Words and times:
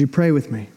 You 0.00 0.06
pray 0.06 0.32
with 0.32 0.50
me? 0.50 0.70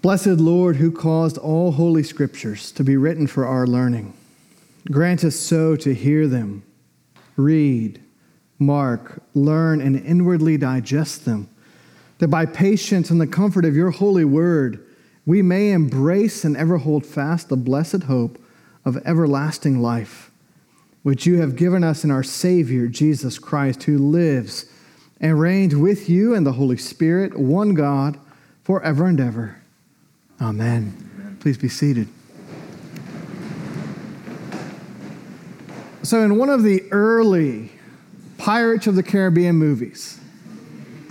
Blessed 0.00 0.38
Lord, 0.38 0.76
who 0.76 0.92
caused 0.92 1.36
all 1.38 1.72
holy 1.72 2.04
scriptures 2.04 2.70
to 2.70 2.84
be 2.84 2.96
written 2.96 3.26
for 3.26 3.44
our 3.44 3.66
learning, 3.66 4.14
grant 4.92 5.24
us 5.24 5.34
so 5.34 5.74
to 5.74 5.92
hear 5.92 6.28
them, 6.28 6.62
read, 7.34 8.00
mark, 8.60 9.20
learn, 9.34 9.80
and 9.80 9.96
inwardly 10.06 10.56
digest 10.56 11.24
them, 11.24 11.48
that 12.18 12.28
by 12.28 12.46
patience 12.46 13.10
and 13.10 13.20
the 13.20 13.26
comfort 13.26 13.64
of 13.64 13.74
your 13.74 13.90
holy 13.90 14.24
word, 14.24 14.86
we 15.26 15.42
may 15.42 15.72
embrace 15.72 16.44
and 16.44 16.56
ever 16.56 16.78
hold 16.78 17.04
fast 17.04 17.48
the 17.48 17.56
blessed 17.56 18.04
hope 18.04 18.40
of 18.84 19.04
everlasting 19.04 19.82
life, 19.82 20.30
which 21.02 21.26
you 21.26 21.40
have 21.40 21.56
given 21.56 21.82
us 21.82 22.04
in 22.04 22.12
our 22.12 22.22
Savior, 22.22 22.86
Jesus 22.86 23.40
Christ, 23.40 23.82
who 23.82 23.98
lives 23.98 24.66
and 25.20 25.40
reigns 25.40 25.74
with 25.74 26.08
you 26.08 26.34
and 26.34 26.46
the 26.46 26.52
Holy 26.52 26.76
Spirit, 26.76 27.38
one 27.38 27.74
God, 27.74 28.18
forever 28.64 29.06
and 29.06 29.20
ever. 29.20 29.56
Amen. 30.40 30.96
Amen. 31.18 31.36
Please 31.40 31.56
be 31.56 31.68
seated. 31.68 32.08
So, 36.02 36.22
in 36.22 36.36
one 36.36 36.50
of 36.50 36.62
the 36.62 36.84
early 36.92 37.72
Pirates 38.38 38.86
of 38.86 38.94
the 38.94 39.02
Caribbean 39.02 39.56
movies, 39.56 40.20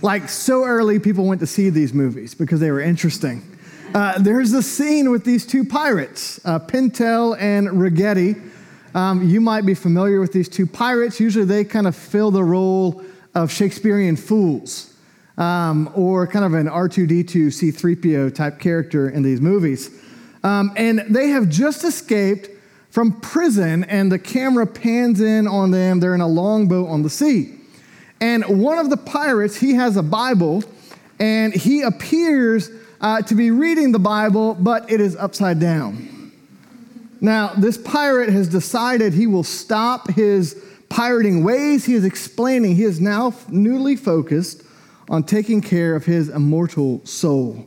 like 0.02 0.30
so 0.30 0.64
early, 0.64 1.00
people 1.00 1.26
went 1.26 1.42
to 1.42 1.48
see 1.48 1.70
these 1.70 1.94
movies 1.94 2.34
because 2.34 2.60
they 2.60 2.72
were 2.72 2.80
interesting. 2.80 3.42
Uh, 3.94 4.20
there's 4.20 4.54
a 4.54 4.62
scene 4.62 5.10
with 5.10 5.26
these 5.26 5.46
two 5.46 5.66
pirates, 5.66 6.40
uh, 6.46 6.60
Pintel 6.60 7.36
and 7.40 7.68
Ragetti. 7.68 8.42
Um, 8.94 9.28
you 9.28 9.42
might 9.42 9.66
be 9.66 9.74
familiar 9.74 10.20
with 10.20 10.32
these 10.32 10.48
two 10.48 10.66
pirates. 10.66 11.20
Usually, 11.20 11.46
they 11.46 11.64
kind 11.64 11.88
of 11.88 11.96
fill 11.96 12.32
the 12.32 12.44
role 12.44 13.04
of 13.36 13.52
Shakespearean 13.52 14.16
fools 14.16 14.96
um, 15.38 15.92
or 15.94 16.26
kind 16.26 16.46
of 16.46 16.54
an 16.54 16.68
R2D2 16.68 17.48
C3PO 17.48 18.34
type 18.34 18.60
character 18.60 19.10
in 19.10 19.24
these 19.24 19.42
movies. 19.42 19.92
Um, 20.44 20.72
and 20.76 21.00
they 21.10 21.30
have 21.30 21.50
just 21.50 21.84
escaped 21.84 22.50
from 22.90 23.20
prison, 23.20 23.84
and 23.86 24.10
the 24.10 24.18
camera 24.18 24.66
pans 24.66 25.20
in 25.20 25.48
on 25.48 25.72
them. 25.72 26.00
They're 26.00 26.16
in 26.16 26.22
a 26.22 26.28
longboat 26.28 26.88
on 26.88 27.04
the 27.04 27.10
sea. 27.10 27.54
And 28.22 28.64
one 28.64 28.78
of 28.78 28.90
the 28.90 28.96
pirates, 28.96 29.58
he 29.58 29.74
has 29.74 29.98
a 29.98 30.04
Bible, 30.04 30.64
and 31.20 31.54
he 31.54 31.82
appears 31.82 32.72
uh, 33.02 33.22
to 33.24 33.36
be 33.36 33.52
reading 33.52 33.92
the 33.92 34.00
Bible, 34.00 34.54
but 34.54 34.90
it 34.90 35.02
is 35.02 35.18
upside 35.18 35.60
down. 35.60 36.32
Now, 37.20 37.54
this 37.58 37.78
pirate 37.78 38.30
has 38.30 38.48
decided 38.48 39.14
he 39.14 39.28
will 39.28 39.44
stop 39.44 40.10
his 40.12 40.64
pirating 40.96 41.44
ways. 41.44 41.84
He 41.84 41.94
is 41.94 42.06
explaining 42.06 42.78
he 42.78 42.86
is 42.86 43.02
now 43.02 43.34
newly 43.50 43.98
focused 43.98 44.64
on 45.10 45.24
taking 45.24 45.60
care 45.60 45.94
of 45.94 46.06
his 46.06 46.30
immortal 46.30 47.06
soul. 47.06 47.66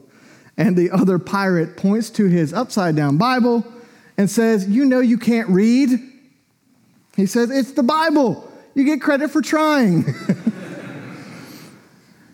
And 0.57 0.75
the 0.75 0.91
other 0.91 1.19
pirate 1.19 1.77
points 1.77 2.09
to 2.11 2.25
his 2.25 2.55
upside 2.55 2.97
down 2.97 3.19
Bible 3.19 3.67
and 4.17 4.31
says, 4.31 4.67
You 4.67 4.87
know, 4.87 5.01
you 5.01 5.19
can't 5.19 5.51
read. 5.51 5.91
He 7.17 7.27
says, 7.27 7.51
It's 7.51 7.73
the 7.73 7.83
Bible. 7.83 8.51
You 8.75 8.84
get 8.84 9.03
credit 9.03 9.31
for 9.31 9.43
trying. 9.43 10.06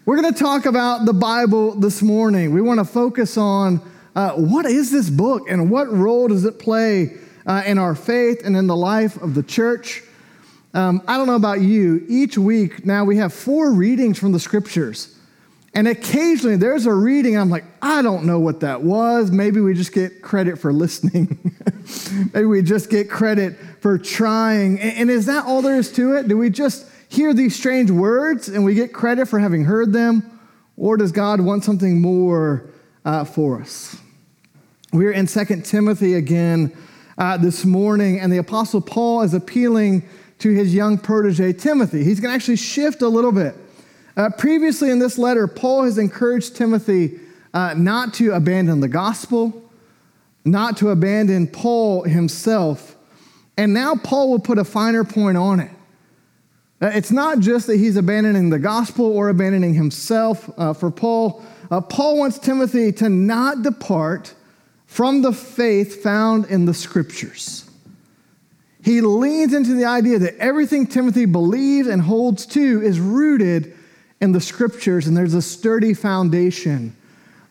We're 0.06 0.20
going 0.20 0.32
to 0.32 0.38
talk 0.38 0.64
about 0.64 1.06
the 1.06 1.12
Bible 1.12 1.74
this 1.74 2.02
morning. 2.02 2.52
We 2.52 2.60
want 2.60 2.78
to 2.78 2.84
focus 2.84 3.36
on 3.36 3.80
uh, 4.14 4.34
what 4.34 4.64
is 4.64 4.92
this 4.92 5.10
book 5.10 5.50
and 5.50 5.72
what 5.72 5.90
role 5.92 6.28
does 6.28 6.44
it 6.44 6.60
play 6.60 7.16
uh, 7.46 7.64
in 7.66 7.78
our 7.78 7.96
faith 7.96 8.42
and 8.44 8.56
in 8.56 8.68
the 8.68 8.76
life 8.76 9.20
of 9.20 9.34
the 9.34 9.42
church. 9.42 10.04
Um, 10.74 11.02
I 11.06 11.16
don't 11.16 11.28
know 11.28 11.36
about 11.36 11.60
you, 11.60 12.04
each 12.08 12.36
week 12.36 12.84
now 12.84 13.04
we 13.04 13.16
have 13.18 13.32
four 13.32 13.72
readings 13.72 14.18
from 14.18 14.32
the 14.32 14.40
scriptures. 14.40 15.16
And 15.72 15.86
occasionally 15.86 16.56
there's 16.56 16.86
a 16.86 16.92
reading, 16.92 17.38
I'm 17.38 17.48
like, 17.48 17.64
I 17.80 18.02
don't 18.02 18.24
know 18.24 18.40
what 18.40 18.60
that 18.60 18.82
was. 18.82 19.30
Maybe 19.30 19.60
we 19.60 19.74
just 19.74 19.92
get 19.92 20.20
credit 20.20 20.58
for 20.58 20.72
listening. 20.72 21.52
Maybe 22.34 22.46
we 22.46 22.62
just 22.62 22.90
get 22.90 23.08
credit 23.08 23.56
for 23.80 23.98
trying. 23.98 24.80
And, 24.80 24.96
and 24.98 25.10
is 25.10 25.26
that 25.26 25.46
all 25.46 25.62
there 25.62 25.76
is 25.76 25.92
to 25.92 26.16
it? 26.16 26.26
Do 26.26 26.36
we 26.36 26.50
just 26.50 26.88
hear 27.08 27.32
these 27.32 27.54
strange 27.54 27.90
words 27.90 28.48
and 28.48 28.64
we 28.64 28.74
get 28.74 28.92
credit 28.92 29.26
for 29.26 29.38
having 29.38 29.64
heard 29.64 29.92
them? 29.92 30.40
Or 30.76 30.96
does 30.96 31.12
God 31.12 31.40
want 31.40 31.62
something 31.62 32.00
more 32.00 32.68
uh, 33.04 33.24
for 33.24 33.60
us? 33.60 33.96
We're 34.92 35.12
in 35.12 35.26
2 35.26 35.44
Timothy 35.62 36.14
again 36.14 36.76
uh, 37.16 37.36
this 37.36 37.64
morning, 37.64 38.18
and 38.18 38.32
the 38.32 38.38
Apostle 38.38 38.80
Paul 38.80 39.22
is 39.22 39.34
appealing 39.34 40.08
to 40.38 40.50
his 40.50 40.74
young 40.74 40.98
protege, 40.98 41.52
Timothy. 41.52 42.04
He's 42.04 42.20
going 42.20 42.30
to 42.30 42.34
actually 42.34 42.56
shift 42.56 43.02
a 43.02 43.08
little 43.08 43.32
bit. 43.32 43.54
Uh, 44.16 44.30
previously 44.30 44.90
in 44.90 44.98
this 44.98 45.18
letter, 45.18 45.46
Paul 45.46 45.84
has 45.84 45.98
encouraged 45.98 46.56
Timothy 46.56 47.18
uh, 47.52 47.74
not 47.76 48.14
to 48.14 48.32
abandon 48.32 48.80
the 48.80 48.88
gospel, 48.88 49.62
not 50.44 50.76
to 50.78 50.90
abandon 50.90 51.46
Paul 51.46 52.02
himself. 52.02 52.96
And 53.56 53.72
now 53.72 53.94
Paul 53.96 54.30
will 54.30 54.38
put 54.40 54.58
a 54.58 54.64
finer 54.64 55.04
point 55.04 55.36
on 55.36 55.60
it. 55.60 55.70
Uh, 56.80 56.90
it's 56.92 57.10
not 57.10 57.38
just 57.38 57.66
that 57.68 57.76
he's 57.76 57.96
abandoning 57.96 58.50
the 58.50 58.58
gospel 58.58 59.06
or 59.06 59.28
abandoning 59.28 59.74
himself 59.74 60.50
uh, 60.58 60.72
for 60.72 60.90
Paul. 60.90 61.44
Uh, 61.70 61.80
Paul 61.80 62.18
wants 62.18 62.38
Timothy 62.38 62.92
to 62.92 63.08
not 63.08 63.62
depart 63.62 64.34
from 64.86 65.22
the 65.22 65.32
faith 65.32 66.02
found 66.02 66.46
in 66.46 66.66
the 66.66 66.74
scriptures 66.74 67.63
he 68.84 69.00
leans 69.00 69.54
into 69.54 69.72
the 69.72 69.86
idea 69.86 70.18
that 70.18 70.36
everything 70.36 70.86
Timothy 70.86 71.24
believes 71.24 71.88
and 71.88 72.02
holds 72.02 72.44
to 72.44 72.82
is 72.82 73.00
rooted 73.00 73.74
in 74.20 74.32
the 74.32 74.42
scriptures, 74.42 75.06
and 75.06 75.16
there's 75.16 75.32
a 75.32 75.40
sturdy 75.40 75.94
foundation 75.94 76.94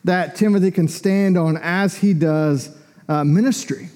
that 0.04 0.36
Timothy 0.36 0.70
can 0.70 0.86
stand 0.86 1.36
on 1.36 1.56
as 1.56 1.96
he 1.96 2.14
does 2.14 2.76
uh, 3.08 3.24
ministry. 3.24 3.88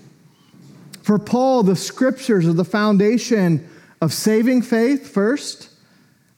For 1.03 1.17
Paul, 1.17 1.63
the 1.63 1.77
scriptures 1.77 2.45
are 2.45 2.53
the 2.53 2.65
foundation 2.65 3.69
of 4.01 4.13
saving 4.13 4.63
faith 4.63 5.09
first, 5.09 5.71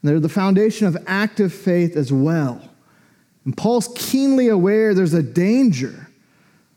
and 0.03 0.11
they're 0.11 0.21
the 0.21 0.29
foundation 0.29 0.87
of 0.87 0.99
active 1.07 1.55
faith 1.55 1.97
as 1.97 2.13
well. 2.13 2.61
And 3.47 3.57
Paul's 3.57 3.89
keenly 3.97 4.49
aware 4.49 4.93
there's 4.93 5.15
a 5.15 5.23
danger 5.23 6.11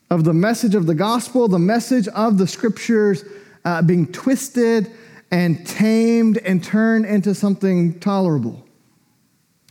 of 0.09 0.23
the 0.23 0.33
message 0.33 0.75
of 0.75 0.85
the 0.85 0.95
gospel, 0.95 1.49
the 1.49 1.59
message 1.59 2.07
of 2.07 2.37
the 2.37 2.47
scriptures 2.47 3.25
uh, 3.65 3.81
being 3.81 4.11
twisted 4.11 4.91
and 5.31 5.65
tamed 5.65 6.37
and 6.39 6.63
turned 6.63 7.05
into 7.05 7.33
something 7.33 7.99
tolerable. 7.99 8.63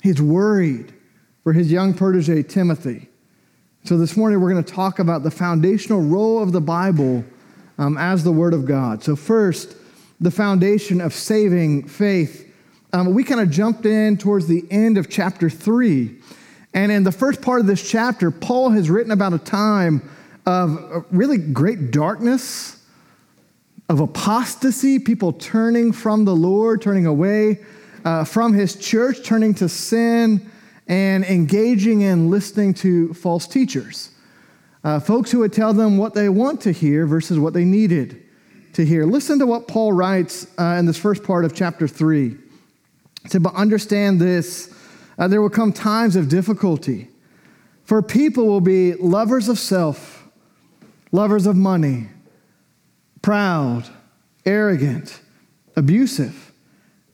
He's 0.02 0.20
worried 0.20 0.92
for 1.44 1.52
his 1.52 1.70
young 1.70 1.94
protege, 1.94 2.42
Timothy. 2.42 3.08
So, 3.84 3.96
this 3.96 4.16
morning 4.16 4.40
we're 4.40 4.50
going 4.50 4.64
to 4.64 4.72
talk 4.72 4.98
about 4.98 5.22
the 5.22 5.30
foundational 5.30 6.00
role 6.00 6.42
of 6.42 6.52
the 6.52 6.60
Bible 6.60 7.24
um, 7.78 7.96
as 7.98 8.24
the 8.24 8.32
Word 8.32 8.54
of 8.54 8.64
God. 8.64 9.02
So, 9.02 9.16
first, 9.16 9.76
the 10.20 10.30
foundation 10.30 11.00
of 11.00 11.12
saving 11.12 11.88
faith. 11.88 12.48
Um, 12.92 13.14
we 13.14 13.24
kind 13.24 13.40
of 13.40 13.50
jumped 13.50 13.86
in 13.86 14.16
towards 14.16 14.46
the 14.46 14.64
end 14.70 14.98
of 14.98 15.08
chapter 15.10 15.50
3. 15.50 16.16
And 16.74 16.92
in 16.92 17.04
the 17.04 17.12
first 17.12 17.42
part 17.42 17.60
of 17.60 17.66
this 17.66 17.88
chapter, 17.88 18.30
Paul 18.30 18.70
has 18.70 18.88
written 18.88 19.12
about 19.12 19.32
a 19.32 19.38
time 19.38 20.08
of 20.46 20.76
uh, 20.76 21.00
really 21.10 21.38
great 21.38 21.90
darkness 21.90 22.81
of 23.88 24.00
apostasy, 24.00 24.98
people 24.98 25.32
turning 25.32 25.92
from 25.92 26.24
the 26.24 26.34
Lord, 26.34 26.80
turning 26.82 27.06
away 27.06 27.60
uh, 28.04 28.24
from 28.24 28.52
his 28.52 28.76
church, 28.76 29.24
turning 29.24 29.54
to 29.54 29.68
sin, 29.68 30.50
and 30.88 31.24
engaging 31.24 32.00
in 32.00 32.30
listening 32.30 32.74
to 32.74 33.12
false 33.14 33.46
teachers. 33.46 34.10
Uh, 34.84 34.98
folks 34.98 35.30
who 35.30 35.40
would 35.40 35.52
tell 35.52 35.72
them 35.72 35.96
what 35.96 36.14
they 36.14 36.28
want 36.28 36.60
to 36.62 36.72
hear 36.72 37.06
versus 37.06 37.38
what 37.38 37.54
they 37.54 37.64
needed 37.64 38.22
to 38.72 38.84
hear. 38.84 39.04
Listen 39.04 39.38
to 39.38 39.46
what 39.46 39.68
Paul 39.68 39.92
writes 39.92 40.46
uh, 40.58 40.76
in 40.78 40.86
this 40.86 40.98
first 40.98 41.22
part 41.22 41.44
of 41.44 41.54
chapter 41.54 41.86
3. 41.86 42.30
He 42.30 43.28
said, 43.28 43.42
But 43.42 43.54
understand 43.54 44.20
this 44.20 44.74
uh, 45.18 45.28
there 45.28 45.40
will 45.42 45.50
come 45.50 45.72
times 45.72 46.16
of 46.16 46.28
difficulty, 46.28 47.08
for 47.84 48.02
people 48.02 48.46
will 48.46 48.60
be 48.60 48.94
lovers 48.94 49.48
of 49.48 49.58
self, 49.58 50.26
lovers 51.12 51.46
of 51.46 51.54
money 51.54 52.08
proud, 53.22 53.88
arrogant, 54.44 55.20
abusive, 55.76 56.52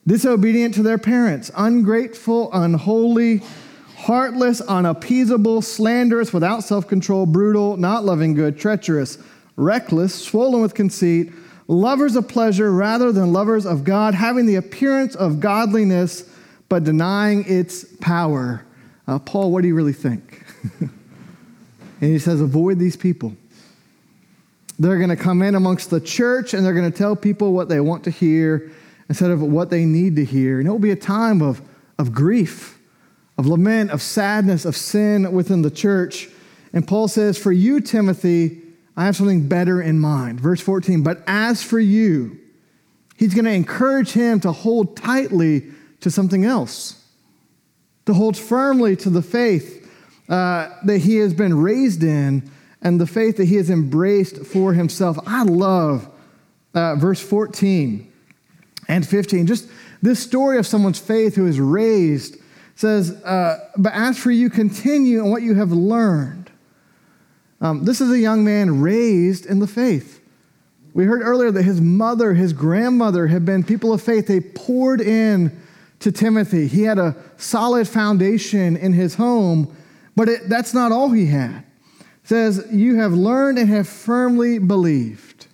disobedient 0.07 0.75
to 0.75 0.83
their 0.83 0.99
parents, 0.99 1.51
ungrateful, 1.57 2.51
unholy, 2.53 3.43
heartless, 3.97 4.61
unappeasable, 4.63 5.61
slanderous, 5.63 6.33
without 6.33 6.65
self 6.65 6.89
control, 6.89 7.27
brutal, 7.27 7.77
not 7.77 8.05
loving 8.05 8.35
good, 8.35 8.59
treacherous, 8.59 9.19
reckless, 9.57 10.15
swollen 10.15 10.63
with 10.63 10.75
conceit, 10.75 11.31
lovers 11.67 12.17
of 12.17 12.27
pleasure 12.27 12.73
rather 12.73 13.13
than 13.13 13.33
lovers 13.33 13.67
of 13.67 13.85
God, 13.85 14.15
having 14.15 14.47
the 14.47 14.57
appearance 14.57 15.15
of 15.15 15.41
godliness 15.41 16.29
but 16.69 16.85
denying 16.85 17.45
its 17.47 17.85
power. 18.01 18.65
Uh, 19.07 19.19
Paul, 19.19 19.51
what 19.51 19.63
do 19.63 19.69
you 19.69 19.75
really 19.75 19.93
think? 19.93 20.45
and 20.81 20.91
he 22.01 22.19
says, 22.19 22.41
avoid 22.41 22.79
these 22.79 22.97
people. 22.97 23.35
They're 24.79 24.99
going 24.99 25.11
to 25.11 25.17
come 25.17 25.43
in 25.43 25.55
amongst 25.55 25.91
the 25.91 26.01
church 26.01 26.55
and 26.55 26.65
they're 26.65 26.75
going 26.75 26.91
to 26.91 26.97
tell 26.97 27.17
people 27.17 27.53
what 27.53 27.69
they 27.69 27.81
want 27.81 28.05
to 28.05 28.11
hear 28.11 28.71
instead 29.09 29.31
of 29.31 29.43
what 29.43 29.71
they 29.71 29.85
need 29.85 30.17
to 30.17 30.25
hear. 30.25 30.59
And 30.59 30.69
it 30.69 30.71
will 30.71 30.79
be 30.79 30.91
a 30.91 30.97
time 30.97 31.43
of, 31.43 31.63
of 31.99 32.13
grief, 32.13 32.79
of 33.37 33.47
lament, 33.47 33.91
of 33.91 34.03
sadness, 34.03 34.65
of 34.65 34.77
sin 34.77 35.33
within 35.33 35.63
the 35.63 35.71
church. 35.71 36.29
And 36.73 36.87
Paul 36.87 37.09
says, 37.09 37.39
For 37.39 37.51
you, 37.51 37.81
Timothy, 37.81 38.63
I 38.97 39.05
have 39.05 39.17
something 39.17 39.49
better 39.49 39.81
in 39.81 39.99
mind. 39.99 40.41
Verse 40.41 40.61
14, 40.61 41.03
but 41.03 41.23
as 41.27 41.63
for 41.63 41.81
you, 41.81 42.39
he's 43.17 43.35
going 43.35 43.47
to 43.47 43.53
encourage 43.53 44.13
him 44.13 44.41
to 44.41 44.53
hold 44.53 44.97
tightly 44.97 45.67
to 46.01 46.11
something 46.11 46.45
else, 46.45 47.05
to 48.07 48.15
hold 48.15 48.37
firmly 48.37 48.95
to 48.97 49.11
the 49.11 49.23
faith 49.23 49.89
uh, 50.29 50.69
that 50.85 50.99
he 50.99 51.17
has 51.17 51.33
been 51.33 51.57
raised 51.59 52.03
in 52.03 52.51
and 52.83 53.01
the 53.01 53.07
faith 53.07 53.37
that 53.39 53.47
he 53.47 53.57
has 53.57 53.71
embraced 53.71 54.45
for 54.47 54.73
himself. 54.73 55.19
I 55.27 55.43
love 55.43 56.09
uh, 56.75 56.97
verse 56.97 57.21
14 57.21 58.11
and 58.89 59.07
15. 59.07 59.47
Just 59.47 59.69
this 60.01 60.21
story 60.21 60.59
of 60.59 60.67
someone's 60.67 60.99
faith 60.99 61.35
who 61.35 61.47
is 61.47 61.59
raised 61.59 62.37
says, 62.77 63.11
uh, 63.25 63.59
But 63.77 63.93
as 63.95 64.19
for 64.19 64.31
you, 64.31 64.49
continue 64.49 65.19
in 65.19 65.31
what 65.31 65.43
you 65.43 65.55
have 65.55 65.73
learned. 65.73 66.51
Um, 67.61 67.85
this 67.85 68.01
is 68.01 68.11
a 68.11 68.19
young 68.19 68.45
man 68.45 68.81
raised 68.81 69.47
in 69.47 69.59
the 69.59 69.67
faith. 69.67 70.21
We 70.95 71.05
heard 71.05 71.23
earlier 71.23 71.51
that 71.51 71.65
his 71.65 71.81
mother, 71.81 72.35
his 72.35 72.53
grandmother 72.53 73.27
had 73.27 73.45
been 73.45 73.65
people 73.65 73.93
of 73.93 74.01
faith. 74.01 74.29
They 74.29 74.41
poured 74.41 75.01
in 75.01 75.61
to 76.01 76.13
Timothy. 76.13 76.69
He 76.69 76.83
had 76.83 76.99
a 76.99 77.17
solid 77.37 77.89
foundation 77.89 78.77
in 78.77 78.93
his 78.93 79.17
home, 79.17 79.77
but 80.15 80.29
it, 80.29 80.49
that's 80.49 80.73
not 80.73 80.93
all 80.93 81.11
he 81.11 81.27
had 81.27 81.65
says, 82.29 82.67
You 82.71 82.97
have 82.97 83.15
learned 83.15 83.59
and 83.59 83.71
have 83.71 83.89
firmly 83.89 84.59
believed. 84.59 85.47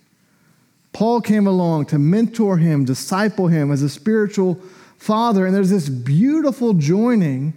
Paul 0.91 1.21
came 1.21 1.47
along 1.47 1.85
to 1.87 1.97
mentor 1.97 2.57
him, 2.57 2.83
disciple 2.83 3.47
him 3.47 3.71
as 3.71 3.81
a 3.81 3.89
spiritual 3.89 4.59
father. 4.97 5.45
And 5.45 5.55
there's 5.55 5.69
this 5.69 5.87
beautiful 5.87 6.73
joining 6.73 7.53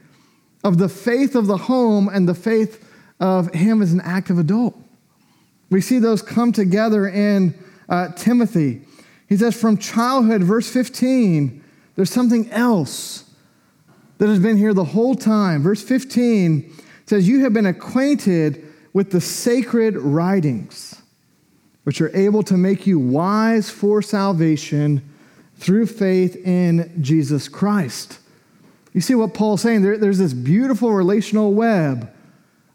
of 0.62 0.79
the 0.79 0.88
faith 0.88 1.35
of 1.35 1.49
the 1.49 1.56
home 1.56 2.09
and 2.09 2.29
the 2.29 2.35
faith 2.35 2.88
of 3.19 3.53
him 3.53 3.82
as 3.82 3.93
an 3.93 4.00
active 4.03 4.38
adult. 4.38 4.76
We 5.69 5.81
see 5.81 5.99
those 5.99 6.23
come 6.23 6.53
together 6.53 7.09
in 7.09 7.55
uh, 7.88 8.12
Timothy. 8.12 8.82
He 9.29 9.37
says, 9.37 9.61
from 9.61 9.79
childhood, 9.79 10.44
verse 10.44 10.71
15, 10.71 11.62
there's 11.97 12.11
something 12.11 12.49
else 12.50 13.29
that 14.19 14.29
has 14.29 14.38
been 14.38 14.56
here 14.56 14.75
the 14.75 14.85
whole 14.85 15.17
time. 15.17 15.62
Verse 15.62 15.82
15 15.82 16.73
says, 17.06 17.29
You 17.29 17.41
have 17.41 17.53
been 17.53 17.67
acquainted 17.67 18.68
with 18.99 19.12
the 19.12 19.21
sacred 19.21 19.97
writings, 19.97 21.03
which 21.85 22.00
are 22.00 22.11
able 22.17 22.43
to 22.43 22.56
make 22.56 22.85
you 22.85 22.99
wise 22.99 23.71
for 23.71 24.03
salvation 24.03 25.09
through 25.56 25.87
faith 25.87 26.35
in 26.45 26.93
Jesus 27.00 27.49
Christ. 27.49 28.19
You 28.93 29.00
see 29.00 29.15
what 29.15 29.35
Paul's 29.35 29.62
saying? 29.62 29.83
There, 29.83 29.97
there's 29.99 30.19
this 30.19 30.33
beautiful 30.33 30.93
relational 30.93 31.55
web. 31.55 32.12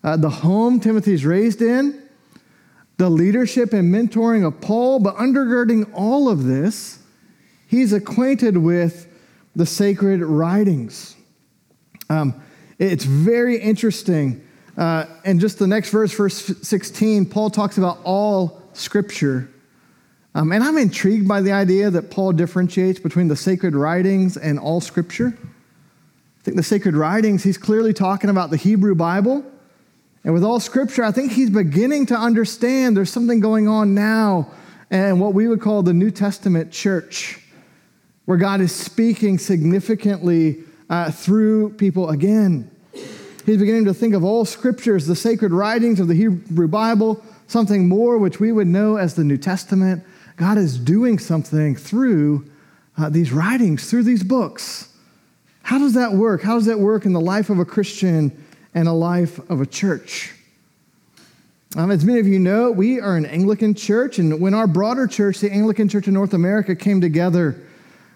Uh, 0.02 0.16
the 0.16 0.30
home 0.30 0.80
Timothy's 0.80 1.26
raised 1.26 1.62
in, 1.62 2.02
the 2.96 3.10
leadership 3.10 3.74
and 3.74 3.94
mentoring 3.94 4.48
of 4.48 4.62
Paul, 4.62 5.02
but 5.02 5.18
undergirding 5.18 5.92
all 5.94 6.30
of 6.30 6.46
this, 6.46 7.00
he's 7.68 7.92
acquainted 7.92 8.56
with 8.56 9.14
the 9.58 9.66
sacred 9.66 10.22
writings. 10.22 11.18
Um, 12.10 12.42
it's 12.80 13.04
very 13.04 13.58
interesting 13.58 14.43
uh, 14.78 15.06
and 15.24 15.40
just 15.40 15.60
the 15.60 15.68
next 15.68 15.90
verse, 15.90 16.12
verse 16.14 16.36
16, 16.36 17.28
Paul 17.28 17.50
talks 17.50 17.78
about 17.78 18.00
all 18.04 18.62
scripture. 18.74 19.50
Um, 20.36 20.52
and 20.52 20.64
I'm 20.64 20.78
intrigued 20.78 21.28
by 21.28 21.42
the 21.42 21.52
idea 21.52 21.92
that 21.92 22.10
Paul 22.10 22.32
differentiates 22.32 23.00
between 23.00 23.28
the 23.28 23.36
sacred 23.36 23.76
writings 23.76 24.36
and 24.36 24.58
all 24.58 24.82
scripture. 24.82 25.38
I 25.38 26.44
think 26.44 26.58
the 26.58 26.64
sacred 26.64 26.96
writings, 26.96 27.44
he's 27.44 27.58
clearly 27.58 27.94
talking 27.94 28.30
about 28.30 28.50
the 28.50 28.58
Hebrew 28.58 28.96
Bible. 28.96 29.46
And 30.24 30.34
with 30.34 30.44
all 30.44 30.60
scripture, 30.60 31.04
I 31.04 31.12
think 31.12 31.34
he's 31.34 31.50
beginning 31.50 32.08
to 32.08 32.16
understand 32.16 32.98
there's 32.98 33.12
something 33.12 33.40
going 33.40 33.68
on 33.68 33.94
now 33.94 34.52
and 34.90 35.20
what 35.20 35.34
we 35.34 35.48
would 35.48 35.62
call 35.62 35.84
the 35.84 35.94
New 35.94 36.12
Testament 36.12 36.72
church, 36.72 37.40
where 38.26 38.38
God 38.38 38.62
is 38.62 38.74
speaking 38.74 39.38
significantly 39.38 40.64
uh, 40.90 41.12
through 41.12 41.74
people 41.74 42.10
again. 42.10 42.70
He's 43.46 43.58
beginning 43.58 43.86
to 43.86 43.94
think 43.94 44.14
of 44.14 44.24
all 44.24 44.46
scriptures, 44.46 45.06
the 45.06 45.18
sacred 45.18 45.52
writings 45.52 46.00
of 46.00 46.08
the 46.08 46.14
Hebrew 46.14 46.70
Bible, 46.70 47.22
something 47.48 47.90
more 47.90 48.18
which 48.18 48.40
we 48.40 48.54
would 48.54 48.68
know 48.68 48.96
as 48.96 49.16
the 49.16 49.24
New 49.26 49.38
Testament. 49.38 50.02
God 50.38 50.58
is 50.58 50.80
doing 50.80 51.20
something 51.20 51.76
through 51.76 52.50
uh, 52.98 53.10
these 53.10 53.34
writings, 53.34 53.90
through 53.90 54.04
these 54.04 54.24
books. 54.24 54.88
How 55.64 55.78
does 55.78 55.94
that 55.94 56.14
work? 56.14 56.42
How 56.42 56.56
does 56.56 56.68
that 56.68 56.80
work 56.80 57.06
in 57.06 57.12
the 57.12 57.20
life 57.20 57.50
of 57.50 57.60
a 57.60 57.66
Christian 57.66 58.32
and 58.74 58.88
a 58.88 58.94
life 58.94 59.40
of 59.50 59.60
a 59.60 59.66
church? 59.66 60.34
Um, 61.76 61.92
as 61.92 62.06
many 62.06 62.20
of 62.22 62.28
you 62.28 62.40
know, 62.40 62.72
we 62.72 63.02
are 63.02 63.18
an 63.18 63.26
Anglican 63.26 63.74
church, 63.74 64.20
and 64.20 64.40
when 64.40 64.54
our 64.54 64.68
broader 64.68 65.06
church, 65.06 65.40
the 65.40 65.52
Anglican 65.52 65.90
Church 65.90 66.08
of 66.08 66.14
North 66.14 66.34
America, 66.34 66.76
came 66.76 67.02
together, 67.02 67.62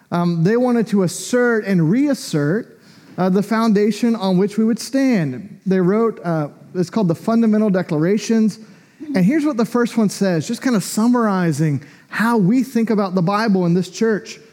um, 0.10 0.44
they 0.44 0.56
wanted 0.56 0.88
to 0.88 1.04
assert 1.04 1.66
and 1.66 1.90
reassert 1.92 2.77
uh, 3.18 3.30
the 3.30 3.44
foundation 3.44 4.16
on 4.16 4.38
which 4.38 4.58
we 4.58 4.64
would 4.64 4.80
stand. 4.80 5.60
They 5.66 5.80
wrote, 5.80 6.20
uh, 6.24 6.50
it's 6.76 6.90
called 6.90 7.08
the 7.08 7.16
Fundamental 7.16 7.70
Declarations. 7.70 8.60
And 9.00 9.26
here's 9.26 9.46
what 9.46 9.58
the 9.58 9.66
first 9.66 9.98
one 9.98 10.10
says, 10.10 10.48
just 10.48 10.62
kind 10.62 10.76
of 10.76 10.84
summarizing 10.84 11.84
how 12.10 12.38
we 12.38 12.64
think 12.64 12.90
about 12.90 13.16
the 13.16 13.22
Bible 13.22 13.66
in 13.66 13.74
this 13.74 13.90
church. 13.90 14.38
It 14.38 14.44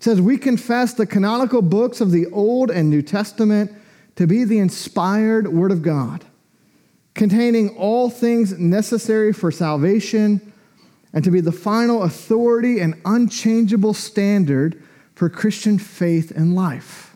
says, 0.00 0.20
We 0.20 0.36
confess 0.36 0.94
the 0.94 1.06
canonical 1.06 1.62
books 1.62 2.00
of 2.00 2.10
the 2.10 2.26
Old 2.26 2.70
and 2.70 2.90
New 2.90 3.02
Testament 3.02 3.72
to 4.16 4.26
be 4.26 4.44
the 4.44 4.58
inspired 4.58 5.48
Word 5.48 5.72
of 5.72 5.82
God, 5.82 6.24
containing 7.14 7.70
all 7.76 8.10
things 8.10 8.58
necessary 8.58 9.32
for 9.32 9.50
salvation 9.50 10.52
and 11.14 11.24
to 11.24 11.30
be 11.30 11.40
the 11.40 11.52
final 11.52 12.02
authority 12.02 12.80
and 12.80 13.00
unchangeable 13.04 13.94
standard 13.94 14.82
for 15.14 15.28
Christian 15.28 15.78
faith 15.78 16.30
and 16.30 16.54
life. 16.54 17.11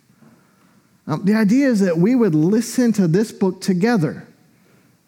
Um, 1.07 1.25
the 1.25 1.35
idea 1.35 1.69
is 1.69 1.81
that 1.81 1.99
we 1.99 2.15
would 2.15 2.35
listen 2.35 2.93
to 2.95 3.07
this 3.07 3.31
book 3.31 3.61
together, 3.61 4.27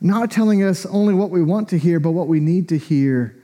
not 0.00 0.30
telling 0.30 0.62
us 0.62 0.86
only 0.86 1.12
what 1.12 1.30
we 1.30 1.42
want 1.42 1.68
to 1.70 1.78
hear, 1.78 1.98
but 1.98 2.12
what 2.12 2.28
we 2.28 2.38
need 2.38 2.68
to 2.68 2.78
hear 2.78 3.34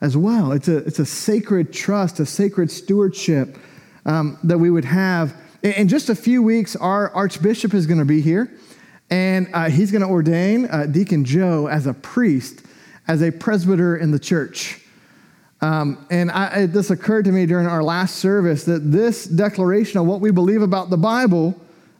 as 0.00 0.16
well. 0.16 0.52
It's 0.52 0.68
a, 0.68 0.78
it's 0.78 0.98
a 0.98 1.06
sacred 1.06 1.72
trust, 1.72 2.20
a 2.20 2.26
sacred 2.26 2.70
stewardship 2.70 3.56
um, 4.04 4.38
that 4.44 4.58
we 4.58 4.70
would 4.70 4.84
have. 4.84 5.34
In, 5.62 5.72
in, 5.72 5.88
just 5.88 6.10
a 6.10 6.14
few 6.14 6.42
weeks, 6.42 6.76
our 6.76 7.10
Archbishop 7.14 7.72
is 7.72 7.86
going 7.86 7.98
to 7.98 8.04
be 8.04 8.20
here, 8.20 8.52
and 9.08 9.48
uh, 9.54 9.70
he's 9.70 9.90
going 9.90 10.02
to 10.02 10.08
ordain 10.08 10.66
uh, 10.66 10.86
Deacon 10.86 11.24
Joe 11.24 11.68
as 11.68 11.86
a 11.86 11.94
priest, 11.94 12.66
as 13.08 13.22
a 13.22 13.32
presbyter 13.32 13.96
in 13.96 14.10
the 14.10 14.18
church. 14.18 14.82
Um, 15.60 16.06
and 16.10 16.30
I, 16.30 16.66
this 16.66 16.90
occurred 16.90 17.24
to 17.24 17.32
me 17.32 17.46
during 17.46 17.66
our 17.66 17.82
last 17.82 18.16
service 18.16 18.64
that 18.64 18.92
this 18.92 19.24
declaration 19.24 19.98
of 19.98 20.06
what 20.06 20.20
we 20.20 20.30
believe 20.30 20.62
about 20.62 20.90
the 20.90 20.96
Bible 20.98 21.58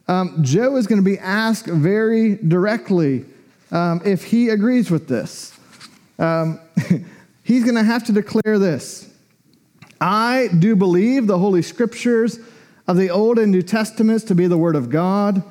um, 0.09 0.43
Joe 0.43 0.77
is 0.77 0.87
going 0.87 1.01
to 1.01 1.09
be 1.09 1.19
asked 1.19 1.67
very 1.67 2.37
directly 2.37 3.27
um, 3.71 4.01
if 4.05 4.25
he 4.25 4.49
agrees 4.49 4.91
with 4.91 5.07
this. 5.07 5.57
Um, 6.19 6.61
he's 7.45 7.63
going 7.63 7.77
to 7.77 7.85
have 7.85 8.05
to 8.05 8.13
declare 8.13 8.59
this 8.59 9.13
I 10.01 10.49
do 10.59 10.77
believe 10.77 11.27
the 11.27 11.39
Holy 11.39 11.63
Scriptures 11.63 12.41
of 12.87 12.97
the 12.97 13.11
Old 13.11 13.39
and 13.39 13.53
New 13.53 13.63
Testaments 13.63 14.25
to 14.25 14.35
be 14.35 14.47
the 14.47 14.57
Word 14.57 14.77
of 14.77 14.91
God 14.91 15.43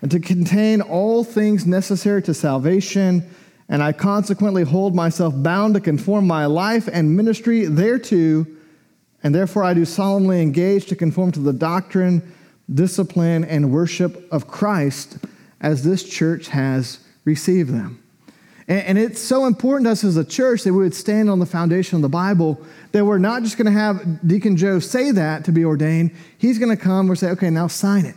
and 0.00 0.10
to 0.10 0.20
contain 0.20 0.80
all 0.80 1.24
things 1.24 1.66
necessary 1.66 2.22
to 2.22 2.34
salvation, 2.34 3.28
and 3.68 3.82
I 3.82 3.92
consequently 3.92 4.62
hold 4.62 4.94
myself 4.94 5.34
bound 5.36 5.74
to 5.74 5.80
conform 5.80 6.26
my 6.26 6.44
life 6.44 6.88
and 6.92 7.16
ministry 7.16 7.64
thereto, 7.64 8.46
and 9.22 9.34
therefore 9.34 9.64
I 9.64 9.72
do 9.72 9.86
solemnly 9.86 10.42
engage 10.42 10.86
to 10.86 10.96
conform 10.96 11.32
to 11.32 11.40
the 11.40 11.54
doctrine 11.54 12.34
discipline, 12.72 13.44
and 13.44 13.70
worship 13.70 14.30
of 14.32 14.48
Christ 14.48 15.18
as 15.60 15.84
this 15.84 16.02
church 16.02 16.48
has 16.48 16.98
received 17.24 17.70
them. 17.70 18.02
And, 18.66 18.96
it's 18.96 19.20
so 19.20 19.44
important 19.44 19.86
to 19.86 19.92
us 19.92 20.04
as 20.04 20.16
a 20.16 20.24
church 20.24 20.62
that 20.62 20.72
we 20.72 20.78
would 20.78 20.94
stand 20.94 21.28
on 21.28 21.38
the 21.38 21.46
foundation 21.46 21.96
of 21.96 22.02
the 22.02 22.08
Bible, 22.08 22.58
that 22.92 23.04
we're 23.04 23.18
not 23.18 23.42
just 23.42 23.58
going 23.58 23.66
to 23.66 23.78
have 23.78 24.26
Deacon 24.26 24.56
Joe 24.56 24.78
say 24.78 25.10
that 25.10 25.44
to 25.44 25.52
be 25.52 25.66
ordained. 25.66 26.12
He's 26.38 26.58
going 26.58 26.74
to 26.74 26.82
come 26.82 27.10
and 27.10 27.18
say, 27.18 27.28
okay, 27.30 27.50
now 27.50 27.66
sign 27.66 28.06
it. 28.06 28.14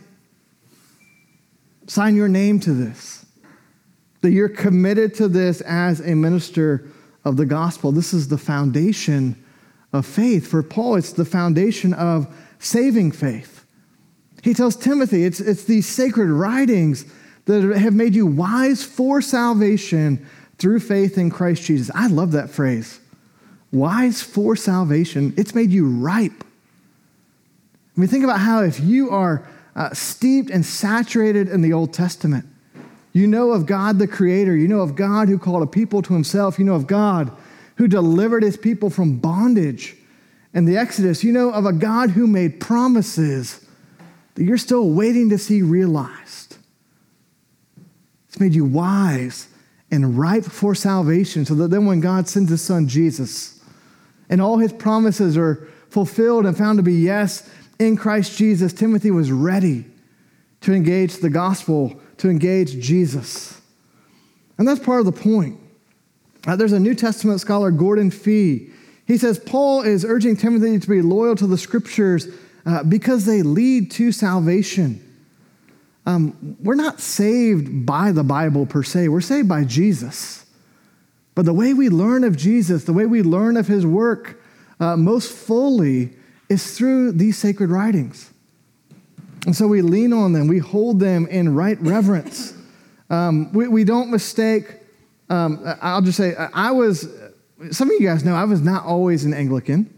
Sign 1.86 2.16
your 2.16 2.28
name 2.28 2.60
to 2.60 2.72
this. 2.72 3.26
That 4.22 4.30
you're 4.30 4.48
committed 4.48 5.14
to 5.16 5.28
this 5.28 5.60
as 5.60 6.00
a 6.00 6.14
minister 6.14 6.86
of 7.24 7.36
the 7.36 7.46
gospel. 7.46 7.92
This 7.92 8.14
is 8.14 8.28
the 8.28 8.38
foundation 8.38 9.44
of 9.92 10.06
faith. 10.06 10.46
For 10.46 10.62
Paul, 10.62 10.96
it's 10.96 11.12
the 11.12 11.26
foundation 11.26 11.92
of 11.92 12.26
saving 12.58 13.12
faith. 13.12 13.57
He 14.42 14.54
tells 14.54 14.76
Timothy, 14.76 15.24
it's, 15.24 15.40
it's 15.40 15.64
these 15.64 15.86
sacred 15.86 16.30
writings 16.30 17.04
that 17.46 17.62
have 17.78 17.94
made 17.94 18.14
you 18.14 18.26
wise 18.26 18.84
for 18.84 19.20
salvation 19.20 20.24
through 20.58 20.80
faith 20.80 21.16
in 21.16 21.30
Christ 21.30 21.62
Jesus. 21.62 21.90
I 21.94 22.08
love 22.08 22.32
that 22.32 22.50
phrase. 22.50 23.00
Wise 23.72 24.22
for 24.22 24.56
salvation. 24.56 25.34
It's 25.36 25.54
made 25.54 25.70
you 25.70 25.88
ripe. 25.88 26.44
I 27.96 28.00
mean, 28.00 28.08
think 28.08 28.24
about 28.24 28.40
how 28.40 28.62
if 28.62 28.80
you 28.80 29.10
are 29.10 29.48
uh, 29.74 29.92
steeped 29.92 30.50
and 30.50 30.64
saturated 30.64 31.48
in 31.48 31.62
the 31.62 31.72
Old 31.72 31.92
Testament. 31.92 32.44
You 33.12 33.26
know 33.26 33.52
of 33.52 33.66
God 33.66 33.98
the 33.98 34.08
Creator. 34.08 34.56
You 34.56 34.68
know 34.68 34.80
of 34.80 34.94
God 34.94 35.28
who 35.28 35.38
called 35.38 35.62
a 35.62 35.66
people 35.66 36.02
to 36.02 36.14
Himself. 36.14 36.58
You 36.58 36.64
know 36.64 36.74
of 36.74 36.86
God 36.86 37.30
who 37.76 37.88
delivered 37.88 38.42
His 38.42 38.56
people 38.56 38.90
from 38.90 39.18
bondage 39.18 39.96
and 40.52 40.66
the 40.66 40.76
Exodus. 40.76 41.22
You 41.24 41.32
know 41.32 41.50
of 41.50 41.64
a 41.64 41.72
God 41.72 42.10
who 42.10 42.26
made 42.26 42.60
promises 42.60 43.64
that 44.38 44.44
you're 44.44 44.56
still 44.56 44.88
waiting 44.90 45.30
to 45.30 45.36
see 45.36 45.62
realized. 45.62 46.58
It's 48.28 48.38
made 48.38 48.54
you 48.54 48.64
wise 48.64 49.48
and 49.90 50.16
ripe 50.16 50.44
for 50.44 50.76
salvation 50.76 51.44
so 51.44 51.56
that 51.56 51.72
then 51.72 51.86
when 51.86 52.00
God 52.00 52.28
sends 52.28 52.48
His 52.48 52.62
Son 52.62 52.86
Jesus 52.86 53.60
and 54.28 54.40
all 54.40 54.58
His 54.58 54.72
promises 54.72 55.36
are 55.36 55.66
fulfilled 55.90 56.46
and 56.46 56.56
found 56.56 56.76
to 56.76 56.84
be 56.84 56.94
yes 56.94 57.50
in 57.80 57.96
Christ 57.96 58.38
Jesus, 58.38 58.72
Timothy 58.72 59.10
was 59.10 59.32
ready 59.32 59.84
to 60.60 60.72
engage 60.72 61.16
the 61.16 61.30
gospel, 61.30 62.00
to 62.18 62.30
engage 62.30 62.78
Jesus. 62.78 63.60
And 64.56 64.68
that's 64.68 64.78
part 64.78 65.00
of 65.00 65.06
the 65.06 65.10
point. 65.10 65.58
Uh, 66.46 66.54
there's 66.54 66.70
a 66.70 66.78
New 66.78 66.94
Testament 66.94 67.40
scholar, 67.40 67.72
Gordon 67.72 68.12
Fee. 68.12 68.70
He 69.04 69.18
says 69.18 69.40
Paul 69.40 69.82
is 69.82 70.04
urging 70.04 70.36
Timothy 70.36 70.78
to 70.78 70.88
be 70.88 71.02
loyal 71.02 71.34
to 71.34 71.48
the 71.48 71.58
scriptures 71.58 72.28
uh, 72.68 72.82
because 72.82 73.24
they 73.24 73.40
lead 73.40 73.90
to 73.90 74.12
salvation. 74.12 75.02
Um, 76.04 76.56
we're 76.62 76.74
not 76.74 77.00
saved 77.00 77.86
by 77.86 78.12
the 78.12 78.22
Bible 78.22 78.66
per 78.66 78.82
se, 78.82 79.08
we're 79.08 79.22
saved 79.22 79.48
by 79.48 79.64
Jesus. 79.64 80.44
But 81.34 81.46
the 81.46 81.54
way 81.54 81.72
we 81.72 81.88
learn 81.88 82.24
of 82.24 82.36
Jesus, 82.36 82.84
the 82.84 82.92
way 82.92 83.06
we 83.06 83.22
learn 83.22 83.56
of 83.56 83.68
his 83.68 83.86
work 83.86 84.38
uh, 84.80 84.98
most 84.98 85.32
fully 85.32 86.10
is 86.50 86.76
through 86.76 87.12
these 87.12 87.38
sacred 87.38 87.70
writings. 87.70 88.30
And 89.46 89.56
so 89.56 89.66
we 89.66 89.80
lean 89.80 90.12
on 90.12 90.34
them, 90.34 90.46
we 90.46 90.58
hold 90.58 91.00
them 91.00 91.26
in 91.26 91.54
right 91.54 91.80
reverence. 91.80 92.54
Um, 93.10 93.50
we, 93.54 93.66
we 93.68 93.84
don't 93.84 94.10
mistake, 94.10 94.80
um, 95.30 95.64
I'll 95.80 96.02
just 96.02 96.18
say, 96.18 96.36
I 96.36 96.72
was, 96.72 97.08
some 97.70 97.88
of 97.88 97.98
you 97.98 98.06
guys 98.06 98.22
know, 98.22 98.34
I 98.34 98.44
was 98.44 98.60
not 98.60 98.84
always 98.84 99.24
an 99.24 99.32
Anglican. 99.32 99.97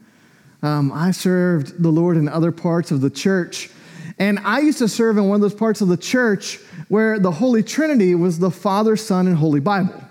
Um, 0.63 0.93
I 0.93 1.11
served 1.11 1.83
the 1.83 1.91
Lord 1.91 2.17
in 2.17 2.29
other 2.29 2.53
parts 2.53 2.91
of 2.91 3.01
the 3.01 3.11
church. 3.11 3.71
And 4.19 4.39
I 4.41 4.61
used 4.61 4.79
to 4.79 4.89
serve 4.89 5.17
in 5.17 5.25
one 5.29 5.37
of 5.37 5.41
those 5.41 5.55
parts 5.55 5.81
of 5.81 5.89
the 5.89 5.97
church 5.97 6.59
where 6.89 7.19
the 7.19 7.31
Holy 7.31 7.63
Trinity 7.63 8.15
was 8.15 8.39
the 8.39 8.51
Father, 8.51 8.97
Son, 8.97 9.27
and 9.27 9.37
Holy 9.37 9.61
Bible. 9.61 10.03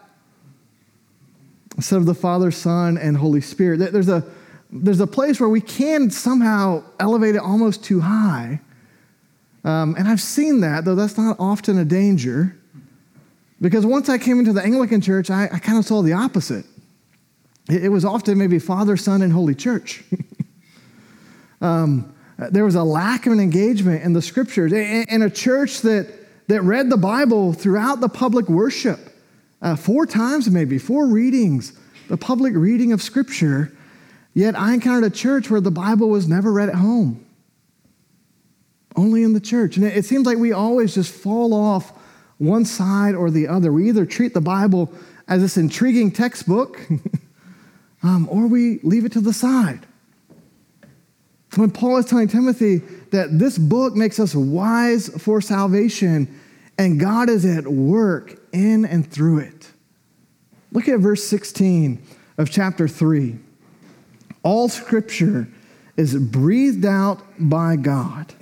Instead 1.75 1.98
of 1.98 2.06
the 2.06 2.15
Father, 2.15 2.50
Son, 2.50 2.98
and 2.98 3.15
Holy 3.15 3.41
Spirit. 3.41 3.91
There's 3.91 4.10
a, 4.10 4.24
there's 4.72 5.00
a 5.00 5.08
place 5.08 5.39
where 5.39 5.50
we 5.50 5.62
can 5.62 6.10
somehow 6.10 6.84
elevate 7.00 7.36
it 7.36 7.41
almost 7.41 7.84
too 7.84 8.00
high. 8.00 8.60
Um, 9.63 9.96
and 9.98 10.08
I've 10.08 10.22
seen 10.22 10.62
that, 10.62 10.86
though 10.86 10.96
that's 10.96 11.18
not 11.18 11.36
often 11.39 11.77
a 11.77 11.86
danger. 11.86 12.56
Because 13.62 13.86
once 13.86 14.10
I 14.10 14.18
came 14.18 14.39
into 14.39 14.53
the 14.53 14.63
Anglican 14.63 15.01
church, 15.01 15.29
I, 15.29 15.50
I 15.51 15.60
kind 15.60 15.77
of 15.77 15.86
saw 15.86 16.01
the 16.01 16.13
opposite. 16.13 16.65
It, 17.70 17.86
it, 17.86 17.89
was 17.89 18.06
often 18.06 18.38
maybe 18.38 18.58
Father, 18.58 18.98
Son, 18.98 19.22
and 19.22 19.34
Holy 19.34 19.53
Church. 19.53 20.03
um, 21.62 22.13
there 22.38 22.63
was 22.63 22.75
a 22.75 22.84
lack 22.84 23.25
of 23.25 23.34
an 23.34 23.39
engagement 23.39 24.04
in 24.04 24.13
the 24.13 24.22
scriptures. 24.22 24.72
In 24.72 25.22
a 25.22 25.30
church 25.30 25.82
that, 25.82 26.08
that 26.48 26.62
read 26.62 26.89
the 26.89 26.98
Bible 26.98 27.54
throughout 27.54 28.00
the 28.00 28.10
public 28.10 28.48
worship, 28.48 29.00
uh, 29.62 29.75
four 29.75 30.06
times 30.06 30.50
maybe, 30.50 30.78
four 30.78 31.08
readings, 31.08 31.74
the 32.08 32.18
public 32.18 32.54
reading 32.56 32.94
of 32.94 33.01
scripture. 33.01 33.72
Yet 34.34 34.58
I 34.58 34.74
encountered 34.74 35.12
a 35.12 35.16
church 35.16 35.50
where 35.50 35.60
the 35.62 35.72
Bible 35.72 36.10
was 36.10 36.28
never 36.28 36.51
read 36.51 36.70
at 36.70 36.75
home 36.75 37.25
only 38.96 39.24
in 39.24 39.34
the 39.34 39.39
church. 39.39 39.78
And 39.78 39.86
it 39.86 40.06
seems 40.06 40.25
like 40.25 40.38
we 40.38 40.51
always 40.51 40.94
just 40.94 41.12
fall 41.13 41.54
off 41.54 41.92
one 42.38 42.66
side 42.66 43.16
or 43.16 43.32
the 43.32 43.48
other. 43.48 43.72
We 43.72 43.88
either 43.88 44.06
treat 44.06 44.34
the 44.34 44.42
Bible 44.42 44.92
as 45.28 45.42
this 45.42 45.58
intriguing 45.58 46.12
textbook, 46.12 46.80
um, 48.04 48.28
or 48.30 48.48
we 48.48 48.80
leave 48.80 49.06
it 49.06 49.12
to 49.13 49.22
the 49.22 49.34
side. 49.34 49.86
When 51.56 51.72
Paul 51.72 51.98
is 51.98 52.06
telling 52.06 52.27
Timothy 52.27 52.77
that 53.12 53.39
this 53.39 53.58
book 53.58 53.96
makes 53.96 54.20
us 54.20 54.36
wise 54.36 55.10
for 55.22 55.41
salvation, 55.41 56.39
and 56.77 57.00
God 57.00 57.29
is 57.29 57.46
at 57.46 57.68
work 57.68 58.39
in 58.53 58.86
and 58.86 59.10
through 59.10 59.39
it. 59.39 59.72
Look 60.72 60.88
at 60.88 61.00
verse 61.00 61.24
16 61.24 62.01
of 62.38 62.50
chapter 62.50 62.88
3. 62.88 63.38
All 64.44 64.70
scripture 64.70 65.48
is 65.98 66.15
breathed 66.15 66.86
out 66.86 67.22
by 67.38 67.75
God 67.75 68.34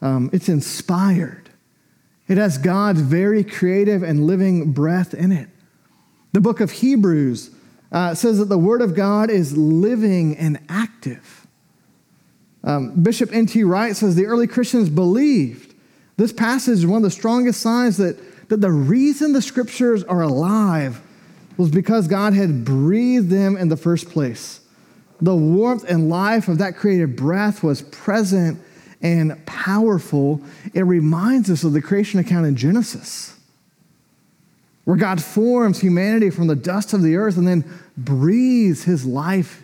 um, 0.00 0.30
it's 0.32 0.48
inspired. 0.48 1.50
It 2.28 2.38
has 2.38 2.58
God's 2.58 3.00
very 3.00 3.42
creative 3.42 4.02
and 4.02 4.26
living 4.26 4.72
breath 4.72 5.14
in 5.14 5.32
it. 5.32 5.48
The 6.32 6.40
book 6.40 6.60
of 6.60 6.70
Hebrews 6.70 7.50
uh, 7.90 8.14
says 8.14 8.38
that 8.38 8.46
the 8.46 8.58
Word 8.58 8.82
of 8.82 8.94
God 8.94 9.30
is 9.30 9.56
living 9.56 10.36
and 10.36 10.60
active. 10.68 11.37
Um, 12.64 13.00
Bishop 13.02 13.32
N.T. 13.32 13.64
Wright 13.64 13.94
says 13.94 14.14
the 14.14 14.26
early 14.26 14.46
Christians 14.46 14.88
believed 14.88 15.74
this 16.16 16.32
passage 16.32 16.78
is 16.78 16.86
one 16.86 16.98
of 16.98 17.02
the 17.04 17.10
strongest 17.10 17.60
signs 17.60 17.96
that, 17.98 18.18
that 18.48 18.60
the 18.60 18.72
reason 18.72 19.32
the 19.32 19.40
scriptures 19.40 20.02
are 20.04 20.22
alive 20.22 21.00
was 21.56 21.70
because 21.70 22.08
God 22.08 22.34
had 22.34 22.64
breathed 22.64 23.30
them 23.30 23.56
in 23.56 23.68
the 23.68 23.76
first 23.76 24.10
place. 24.10 24.60
The 25.20 25.34
warmth 25.34 25.84
and 25.88 26.08
life 26.08 26.48
of 26.48 26.58
that 26.58 26.76
creative 26.76 27.14
breath 27.16 27.62
was 27.62 27.82
present 27.82 28.60
and 29.00 29.44
powerful, 29.46 30.40
it 30.74 30.82
reminds 30.82 31.50
us 31.50 31.62
of 31.62 31.72
the 31.72 31.80
creation 31.80 32.18
account 32.18 32.46
in 32.46 32.56
Genesis, 32.56 33.38
where 34.84 34.96
God 34.96 35.22
forms 35.22 35.80
humanity 35.80 36.30
from 36.30 36.48
the 36.48 36.56
dust 36.56 36.92
of 36.92 37.02
the 37.02 37.14
earth 37.14 37.36
and 37.36 37.46
then 37.46 37.64
breathes 37.96 38.82
his 38.82 39.06
life 39.06 39.62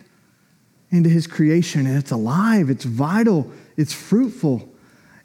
into 0.91 1.09
his 1.09 1.27
creation. 1.27 1.87
And 1.87 1.97
it's 1.97 2.11
alive, 2.11 2.69
it's 2.69 2.85
vital, 2.85 3.51
it's 3.77 3.93
fruitful. 3.93 4.69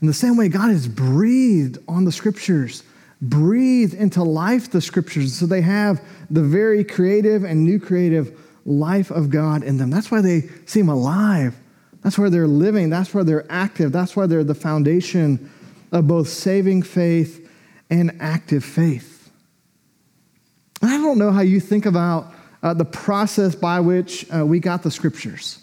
In 0.00 0.06
the 0.06 0.14
same 0.14 0.36
way, 0.36 0.48
God 0.48 0.70
has 0.70 0.88
breathed 0.88 1.78
on 1.86 2.04
the 2.04 2.12
scriptures, 2.12 2.82
breathed 3.20 3.94
into 3.94 4.22
life 4.22 4.70
the 4.70 4.80
scriptures, 4.80 5.34
so 5.34 5.46
they 5.46 5.60
have 5.60 6.02
the 6.30 6.42
very 6.42 6.84
creative 6.84 7.44
and 7.44 7.64
new 7.64 7.78
creative 7.78 8.38
life 8.64 9.10
of 9.10 9.30
God 9.30 9.62
in 9.62 9.76
them. 9.76 9.90
That's 9.90 10.10
why 10.10 10.20
they 10.20 10.48
seem 10.66 10.88
alive 10.88 11.54
that's 12.02 12.18
where 12.18 12.30
they're 12.30 12.46
living. 12.46 12.90
That's 12.90 13.12
where 13.12 13.24
they're 13.24 13.46
active. 13.50 13.92
That's 13.92 14.16
why 14.16 14.26
they're 14.26 14.44
the 14.44 14.54
foundation 14.54 15.50
of 15.92 16.06
both 16.06 16.28
saving 16.28 16.82
faith 16.82 17.48
and 17.90 18.16
active 18.20 18.64
faith. 18.64 19.30
I 20.82 20.96
don't 20.96 21.18
know 21.18 21.30
how 21.30 21.42
you 21.42 21.60
think 21.60 21.84
about 21.84 22.32
uh, 22.62 22.74
the 22.74 22.84
process 22.84 23.54
by 23.54 23.80
which 23.80 24.26
uh, 24.34 24.44
we 24.44 24.60
got 24.60 24.82
the 24.82 24.90
scriptures. 24.90 25.58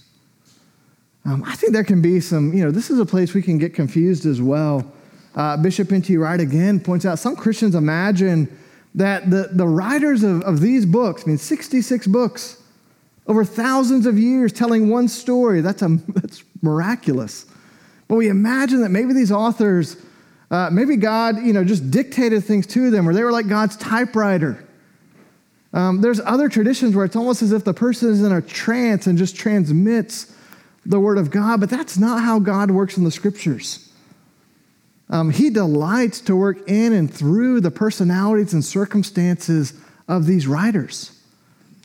Um, 1.25 1.43
I 1.45 1.55
think 1.55 1.73
there 1.73 1.83
can 1.83 2.01
be 2.01 2.19
some, 2.19 2.53
you 2.53 2.63
know, 2.63 2.71
this 2.71 2.89
is 2.89 2.99
a 2.99 3.05
place 3.05 3.33
we 3.33 3.41
can 3.41 3.57
get 3.57 3.73
confused 3.73 4.25
as 4.25 4.41
well. 4.41 4.91
Uh, 5.35 5.57
Bishop 5.57 5.91
N.T. 5.91 6.15
Wright 6.17 6.39
again 6.39 6.79
points 6.79 7.05
out 7.05 7.19
some 7.19 7.35
Christians 7.35 7.75
imagine 7.75 8.57
that 8.95 9.29
the, 9.29 9.49
the 9.51 9.67
writers 9.67 10.23
of, 10.23 10.41
of 10.43 10.61
these 10.61 10.85
books, 10.85 11.23
I 11.25 11.27
mean, 11.27 11.37
66 11.37 12.07
books, 12.07 12.61
over 13.27 13.43
thousands 13.43 14.05
of 14.05 14.17
years 14.17 14.53
telling 14.53 14.89
one 14.89 15.07
story. 15.07 15.61
That's, 15.61 15.81
a, 15.81 15.87
that's 16.07 16.43
miraculous. 16.61 17.45
But 18.07 18.15
we 18.15 18.29
imagine 18.29 18.81
that 18.81 18.89
maybe 18.89 19.13
these 19.13 19.31
authors, 19.31 19.97
uh, 20.49 20.69
maybe 20.71 20.95
God, 20.95 21.37
you 21.43 21.53
know, 21.53 21.63
just 21.63 21.91
dictated 21.91 22.43
things 22.43 22.65
to 22.67 22.89
them, 22.89 23.07
or 23.07 23.13
they 23.13 23.23
were 23.23 23.33
like 23.33 23.47
God's 23.47 23.75
typewriter. 23.75 24.66
Um, 25.73 26.01
there's 26.01 26.19
other 26.21 26.49
traditions 26.49 26.95
where 26.95 27.05
it's 27.05 27.15
almost 27.15 27.41
as 27.41 27.51
if 27.51 27.63
the 27.63 27.73
person 27.73 28.09
is 28.09 28.23
in 28.23 28.31
a 28.31 28.41
trance 28.41 29.07
and 29.07 29.17
just 29.17 29.35
transmits 29.35 30.33
the 30.85 30.99
word 30.99 31.17
of 31.17 31.29
God, 31.29 31.59
but 31.59 31.69
that's 31.69 31.97
not 31.97 32.23
how 32.23 32.39
God 32.39 32.71
works 32.71 32.97
in 32.97 33.03
the 33.03 33.11
scriptures. 33.11 33.91
Um, 35.09 35.29
he 35.29 35.49
delights 35.49 36.21
to 36.21 36.35
work 36.35 36.69
in 36.69 36.93
and 36.93 37.13
through 37.13 37.61
the 37.61 37.71
personalities 37.71 38.53
and 38.53 38.63
circumstances 38.63 39.73
of 40.07 40.25
these 40.25 40.47
writers. 40.47 41.11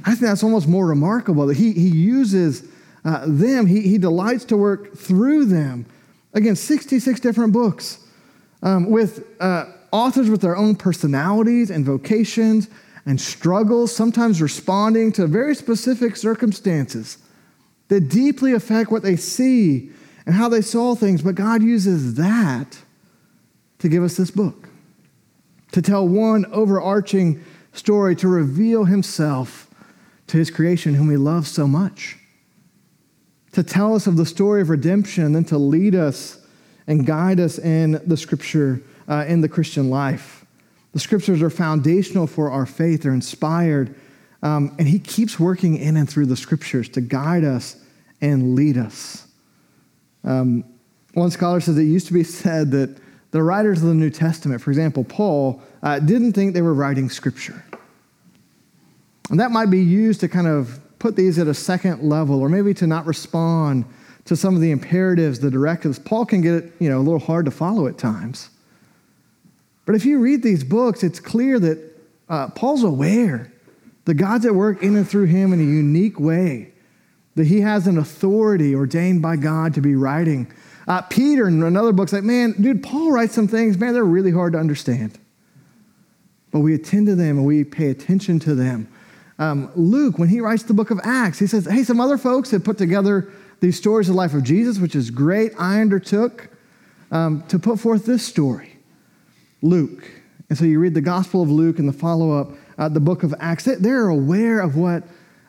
I 0.05 0.11
think 0.11 0.21
that's 0.21 0.43
almost 0.43 0.69
more 0.69 0.87
remarkable 0.87 1.47
that 1.47 1.57
he, 1.57 1.73
he 1.73 1.89
uses 1.89 2.69
uh, 3.05 3.25
them, 3.27 3.67
he, 3.67 3.81
he 3.81 3.99
delights 3.99 4.45
to 4.47 4.57
work 4.57 4.97
through 4.97 5.47
them. 5.47 5.87
Again, 6.35 6.57
66 6.57 7.21
different 7.21 7.53
books 7.53 7.99
um, 8.63 8.91
with 8.91 9.25
uh, 9.41 9.67
authors 9.91 10.31
with 10.31 10.41
their 10.41 10.57
own 10.57 10.77
personalities 10.77 11.71
and 11.71 11.85
vocations 11.85 12.69
and 13.05 13.21
struggles, 13.21 13.95
sometimes 13.95 14.41
responding 14.41 15.13
to 15.13 15.27
very 15.27 15.55
specific 15.55 16.17
circumstances 16.17 17.19
that 17.89 18.09
deeply 18.09 18.53
affect 18.53 18.91
what 18.91 19.03
they 19.03 19.17
see 19.17 19.91
and 20.25 20.35
how 20.35 20.49
they 20.49 20.63
saw 20.63 20.95
things. 20.95 21.23
But 21.23 21.35
God 21.35 21.63
uses 21.63 22.15
that 22.15 22.79
to 23.81 23.89
give 23.89 24.05
us 24.05 24.17
this 24.17 24.31
book, 24.31 24.69
to 25.73 25.83
tell 25.83 26.07
one 26.07 26.47
overarching 26.53 27.45
story, 27.73 28.15
to 28.17 28.29
reveal 28.29 28.85
Himself 28.85 29.69
to 30.33 30.39
his 30.39 30.51
creation, 30.51 30.95
whom 30.95 31.11
he 31.11 31.17
loves 31.19 31.51
so 31.51 31.67
much. 31.67 32.17
To 33.53 33.63
tell 33.63 33.95
us 33.95 34.07
of 34.07 34.17
the 34.17 34.25
story 34.25 34.63
of 34.63 34.71
redemption, 34.71 35.25
and 35.25 35.35
then 35.35 35.45
to 35.45 35.59
lead 35.59 35.95
us 35.95 36.41
and 36.87 37.07
guide 37.07 37.39
us 37.39 37.59
in 37.59 38.01
the 38.07 38.17
scripture, 38.17 38.81
uh, 39.07 39.27
in 39.29 39.43
the 39.43 39.49
Christian 39.49 39.91
life. 39.91 40.42
The 40.93 41.01
scriptures 41.01 41.43
are 41.43 41.51
foundational 41.51 42.27
for 42.27 42.51
our 42.51 42.67
faith, 42.67 43.03
they're 43.03 43.15
inspired, 43.15 43.95
um, 44.43 44.75
and 44.79 44.87
He 44.87 44.99
keeps 44.99 45.41
working 45.41 45.77
in 45.77 45.97
and 45.97 46.09
through 46.09 46.27
the 46.27 46.37
scriptures 46.37 46.89
to 46.91 47.01
guide 47.01 47.45
us 47.45 47.77
and 48.21 48.55
lead 48.55 48.77
us. 48.77 49.27
Um, 50.25 50.65
one 51.15 51.31
scholar 51.31 51.61
says 51.61 51.77
it 51.79 51.85
used 51.85 52.07
to 52.09 52.13
be 52.13 52.25
said 52.43 52.71
that 52.73 52.99
the 53.31 53.43
writers 53.43 53.83
of 53.83 53.89
the 53.89 53.95
New 53.95 54.11
Testament, 54.11 54.61
for 54.61 54.71
example, 54.71 55.05
Paul, 55.05 55.63
uh, 55.83 55.99
didn't 55.99 56.35
think 56.35 56.53
they 56.53 56.63
were 56.63 56.75
writing 56.75 57.09
scripture. 57.09 57.65
And 59.31 59.41
that 59.41 59.51
might 59.51 59.71
be 59.71 59.81
used 59.81 60.21
to 60.21 60.29
kind 60.29 60.47
of 60.47 60.79
put 60.99 61.17
these 61.17 61.39
at 61.39 61.47
a 61.47 61.55
second 61.55 62.03
level, 62.03 62.41
or 62.41 62.49
maybe 62.49 62.75
to 62.75 62.87
not 62.87 63.07
respond 63.07 63.87
to 64.27 64.37
some 64.37 64.55
of 64.55 64.61
the 64.61 64.71
imperatives, 64.71 65.41
the 65.41 65.51
directives. 65.51 65.99
Paul 65.99 66.27
can 66.27 66.43
get 66.43 66.71
you 66.79 66.89
know, 66.89 66.99
a 66.99 67.03
little 67.03 67.19
hard 67.19 67.47
to 67.47 67.51
follow 67.51 67.87
at 67.87 67.99
times. 67.99 68.51
But 69.85 69.95
if 69.95 70.05
you 70.05 70.19
read 70.19 70.43
these 70.43 70.65
books, 70.65 71.03
it's 71.03 71.21
clear 71.21 71.59
that 71.59 71.79
uh, 72.29 72.49
Paul's 72.49 72.85
aware 72.85 73.53
that 74.05 74.15
God's 74.15 74.47
at 74.47 74.55
work 74.55 74.83
in 74.83 74.97
and 74.97 75.09
through 75.09 75.27
him 75.27 75.53
in 75.53 75.61
a 75.61 75.65
unique 75.65 76.19
way, 76.19 76.73
that 77.35 77.47
he 77.47 77.61
has 77.61 77.87
an 77.87 77.99
authority 77.99 78.75
ordained 78.75 79.23
by 79.23 79.37
God 79.37 79.75
to 79.75 79.81
be 79.81 79.95
writing. 79.95 80.53
Uh, 80.89 81.03
Peter 81.03 81.47
in 81.47 81.63
another 81.63 81.93
book's 81.93 82.13
like, 82.13 82.25
man, 82.25 82.53
dude, 82.61 82.83
Paul 82.83 83.13
writes 83.13 83.35
some 83.35 83.49
things, 83.49 83.79
man, 83.79 83.95
they're 83.95 84.05
really 84.05 84.33
hard 84.33 84.53
to 84.55 84.59
understand. 84.59 85.19
But 86.51 86.61
we 86.61 86.75
attend 86.75 87.07
to 87.07 87.15
them 87.15 87.39
and 87.39 87.47
we 87.47 87.65
pay 87.65 87.91
attention 87.91 88.39
to 88.41 88.55
them. 88.55 88.89
Um, 89.39 89.71
Luke, 89.75 90.19
when 90.19 90.29
he 90.29 90.41
writes 90.41 90.65
the 90.65 90.75
book 90.75 90.91
of 90.91 91.01
Acts, 91.05 91.39
he 91.39 91.47
says, 91.47 91.67
hey, 91.67 91.85
some 91.85 92.01
other 92.01 92.19
folks 92.19 92.51
have 92.51 92.65
put 92.65 92.79
together 92.79 93.33
these 93.61 93.77
stories 93.77 94.09
of 94.09 94.15
the 94.15 94.19
life 94.19 94.35
of 94.35 94.43
Jesus, 94.43 94.79
which 94.79 94.95
is 94.95 95.11
great. 95.11 95.53
I 95.59 95.81
undertook 95.81 96.49
um, 97.11 97.43
to 97.49 97.59
put 97.59 97.79
forth 97.79 98.05
this 98.05 98.27
story, 98.27 98.72
Luke. 99.63 100.11
And 100.49 100.59
so 100.59 100.65
you 100.65 100.79
read 100.79 100.95
the 100.95 101.01
Gospel 101.01 101.43
of 101.43 101.51
Luke 101.51 101.79
and 101.79 101.89
the 101.89 101.93
follow 101.93 102.39
up, 102.39 102.51
uh, 102.77 102.89
the 102.89 103.01
book 103.01 103.23
of 103.23 103.35
Acts. 103.41 103.65
They're 103.65 104.09
aware 104.09 104.61
of 104.61 104.77
what 104.77 105.05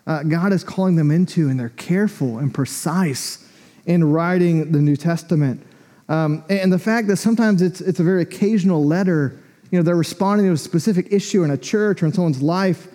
uh, 0.08 0.24
God 0.24 0.54
is 0.54 0.64
calling 0.64 0.96
them 0.96 1.12
into, 1.12 1.50
and 1.50 1.60
they're 1.60 1.70
careful 1.70 2.38
and 2.38 2.54
precise 2.54 3.50
in 3.86 4.04
writing 4.04 4.72
the 4.72 4.80
New 4.80 4.96
Testament. 4.96 5.66
Um, 6.10 6.44
and 6.50 6.72
the 6.72 6.80
fact 6.80 7.08
that 7.08 7.18
sometimes 7.18 7.62
it's, 7.62 7.82
it's 7.82 8.00
a 8.00 8.04
very 8.04 8.22
occasional 8.22 8.86
letter, 8.86 9.40
you 9.72 9.80
know, 9.80 9.84
they're 9.84 9.96
responding 9.96 10.48
to 10.48 10.54
a 10.54 10.58
specific 10.58 11.12
issue 11.12 11.44
in 11.44 11.52
a 11.52 11.58
church 11.58 12.04
or 12.04 12.06
in 12.06 12.14
someone's 12.14 12.42
life. 12.42 12.88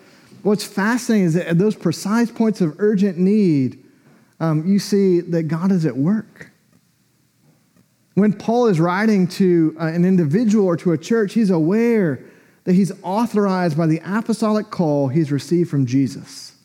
What's 0.43 0.65
fascinating 0.65 1.27
is 1.27 1.35
that 1.35 1.49
at 1.49 1.59
those 1.59 1.75
precise 1.75 2.31
points 2.31 2.61
of 2.61 2.77
urgent 2.79 3.19
need, 3.19 3.85
um, 4.41 4.67
you 4.67 4.79
see 4.79 5.21
that 5.21 5.45
God 5.45 5.73
is 5.73 5.85
at 5.85 5.97
work. 5.97 6.53
When 8.19 8.33
Paul 8.33 8.67
is 8.67 8.81
writing 8.81 9.29
to 9.29 9.77
uh, 9.81 9.87
an 9.87 10.05
individual 10.05 10.67
or 10.67 10.77
to 10.79 10.91
a 10.91 10.99
church, 10.99 11.35
he's 11.35 11.51
aware 11.51 12.19
that 12.65 12.73
he's 12.73 12.91
authorized 13.03 13.77
by 13.77 13.87
the 13.87 14.01
apostolic 14.05 14.71
call 14.71 15.07
he's 15.07 15.31
received 15.31 15.71
from 15.71 15.87
Jesus. 15.87 16.57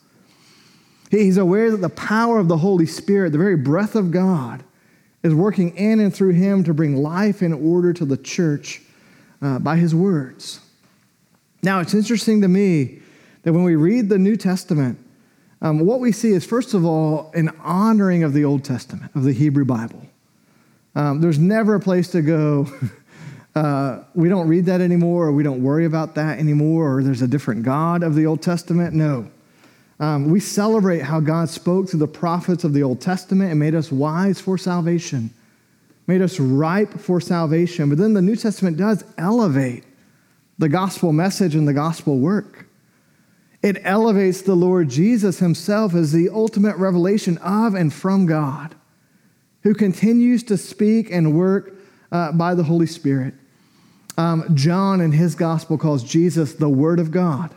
He's 1.12 1.36
aware 1.36 1.70
that 1.70 1.76
the 1.76 1.88
power 1.88 2.40
of 2.40 2.48
the 2.48 2.56
Holy 2.56 2.86
Spirit, 2.86 3.30
the 3.30 3.38
very 3.38 3.56
breath 3.56 3.94
of 3.94 4.10
God, 4.10 4.64
is 5.22 5.32
working 5.32 5.76
in 5.76 6.00
and 6.00 6.12
through 6.12 6.32
him 6.32 6.64
to 6.64 6.74
bring 6.74 6.96
life 6.96 7.40
and 7.40 7.54
order 7.54 7.92
to 7.92 8.04
the 8.04 8.16
church 8.16 8.82
uh, 9.40 9.60
by 9.60 9.76
his 9.76 9.94
words. 9.94 10.58
Now, 11.62 11.78
it's 11.78 11.94
interesting 11.94 12.40
to 12.42 12.48
me 12.48 13.00
that 13.44 13.52
when 13.52 13.62
we 13.62 13.76
read 13.76 14.08
the 14.08 14.18
New 14.18 14.36
Testament, 14.36 14.98
um, 15.62 15.86
what 15.86 16.00
we 16.00 16.10
see 16.10 16.32
is, 16.32 16.44
first 16.44 16.74
of 16.74 16.84
all, 16.84 17.30
an 17.32 17.50
honoring 17.60 18.24
of 18.24 18.32
the 18.32 18.44
Old 18.44 18.64
Testament, 18.64 19.12
of 19.14 19.22
the 19.22 19.32
Hebrew 19.32 19.64
Bible. 19.64 20.04
Um, 20.94 21.20
there's 21.20 21.38
never 21.38 21.74
a 21.74 21.80
place 21.80 22.08
to 22.12 22.22
go, 22.22 22.68
uh, 23.54 24.04
we 24.14 24.28
don't 24.28 24.48
read 24.48 24.66
that 24.66 24.80
anymore, 24.80 25.26
or 25.26 25.32
we 25.32 25.42
don't 25.42 25.62
worry 25.62 25.84
about 25.84 26.14
that 26.14 26.38
anymore, 26.38 26.96
or 26.96 27.02
there's 27.02 27.22
a 27.22 27.28
different 27.28 27.62
God 27.62 28.02
of 28.02 28.14
the 28.14 28.26
Old 28.26 28.42
Testament. 28.42 28.94
No. 28.94 29.28
Um, 30.00 30.30
we 30.30 30.40
celebrate 30.40 31.00
how 31.00 31.20
God 31.20 31.48
spoke 31.48 31.88
through 31.88 32.00
the 32.00 32.08
prophets 32.08 32.64
of 32.64 32.72
the 32.72 32.82
Old 32.82 33.00
Testament 33.00 33.50
and 33.50 33.60
made 33.60 33.74
us 33.74 33.92
wise 33.92 34.40
for 34.40 34.58
salvation, 34.58 35.30
made 36.06 36.20
us 36.20 36.40
ripe 36.40 36.98
for 36.98 37.20
salvation. 37.20 37.88
But 37.88 37.98
then 37.98 38.14
the 38.14 38.22
New 38.22 38.36
Testament 38.36 38.76
does 38.76 39.04
elevate 39.18 39.84
the 40.58 40.68
gospel 40.68 41.12
message 41.12 41.54
and 41.54 41.66
the 41.66 41.72
gospel 41.72 42.18
work. 42.18 42.66
It 43.62 43.80
elevates 43.84 44.42
the 44.42 44.54
Lord 44.54 44.88
Jesus 44.88 45.38
himself 45.38 45.94
as 45.94 46.12
the 46.12 46.28
ultimate 46.28 46.76
revelation 46.76 47.38
of 47.38 47.74
and 47.74 47.92
from 47.92 48.26
God, 48.26 48.74
who 49.64 49.74
continues 49.74 50.44
to 50.44 50.56
speak 50.56 51.10
and 51.10 51.36
work 51.36 51.74
uh, 52.12 52.30
by 52.32 52.54
the 52.54 52.62
Holy 52.62 52.86
Spirit. 52.86 53.34
Um, 54.16 54.54
John 54.54 55.00
in 55.00 55.10
his 55.10 55.34
gospel 55.34 55.76
calls 55.76 56.04
Jesus 56.04 56.54
the 56.54 56.68
Word 56.68 57.00
of 57.00 57.10
God. 57.10 57.52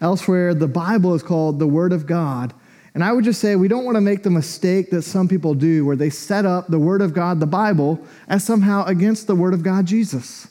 Elsewhere, 0.00 0.52
the 0.52 0.68
Bible 0.68 1.14
is 1.14 1.22
called 1.22 1.58
the 1.58 1.66
Word 1.66 1.92
of 1.92 2.06
God. 2.06 2.52
And 2.92 3.02
I 3.02 3.12
would 3.12 3.24
just 3.24 3.40
say 3.40 3.56
we 3.56 3.68
don't 3.68 3.84
want 3.84 3.96
to 3.96 4.00
make 4.00 4.22
the 4.22 4.30
mistake 4.30 4.90
that 4.90 5.02
some 5.02 5.26
people 5.26 5.54
do 5.54 5.86
where 5.86 5.96
they 5.96 6.10
set 6.10 6.44
up 6.44 6.66
the 6.68 6.78
Word 6.78 7.00
of 7.00 7.14
God, 7.14 7.40
the 7.40 7.46
Bible, 7.46 8.04
as 8.28 8.44
somehow 8.44 8.84
against 8.84 9.26
the 9.26 9.34
Word 9.34 9.54
of 9.54 9.62
God, 9.62 9.86
Jesus. 9.86 10.48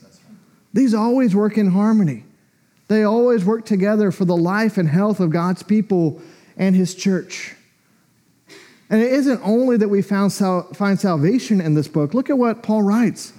These 0.74 0.94
always 0.94 1.36
work 1.36 1.58
in 1.58 1.72
harmony. 1.72 2.24
They 2.88 3.04
always 3.04 3.46
work 3.46 3.66
together 3.66 4.12
for 4.12 4.26
the 4.26 4.36
life 4.36 4.78
and 4.78 4.90
health 4.90 5.20
of 5.20 5.30
God's 5.30 5.62
people 5.62 6.22
and 6.58 6.76
His 6.76 6.96
church. 6.96 7.56
And 8.94 9.02
it 9.02 9.12
isn't 9.12 9.42
only 9.44 9.76
that 9.78 9.88
we 9.88 10.04
sal- 10.04 10.72
find 10.76 11.00
salvation 11.00 11.60
in 11.60 11.74
this 11.74 11.88
book. 11.88 12.14
Look 12.14 12.30
at 12.30 12.38
what 12.38 12.62
Paul 12.62 12.84
writes. 12.84 13.34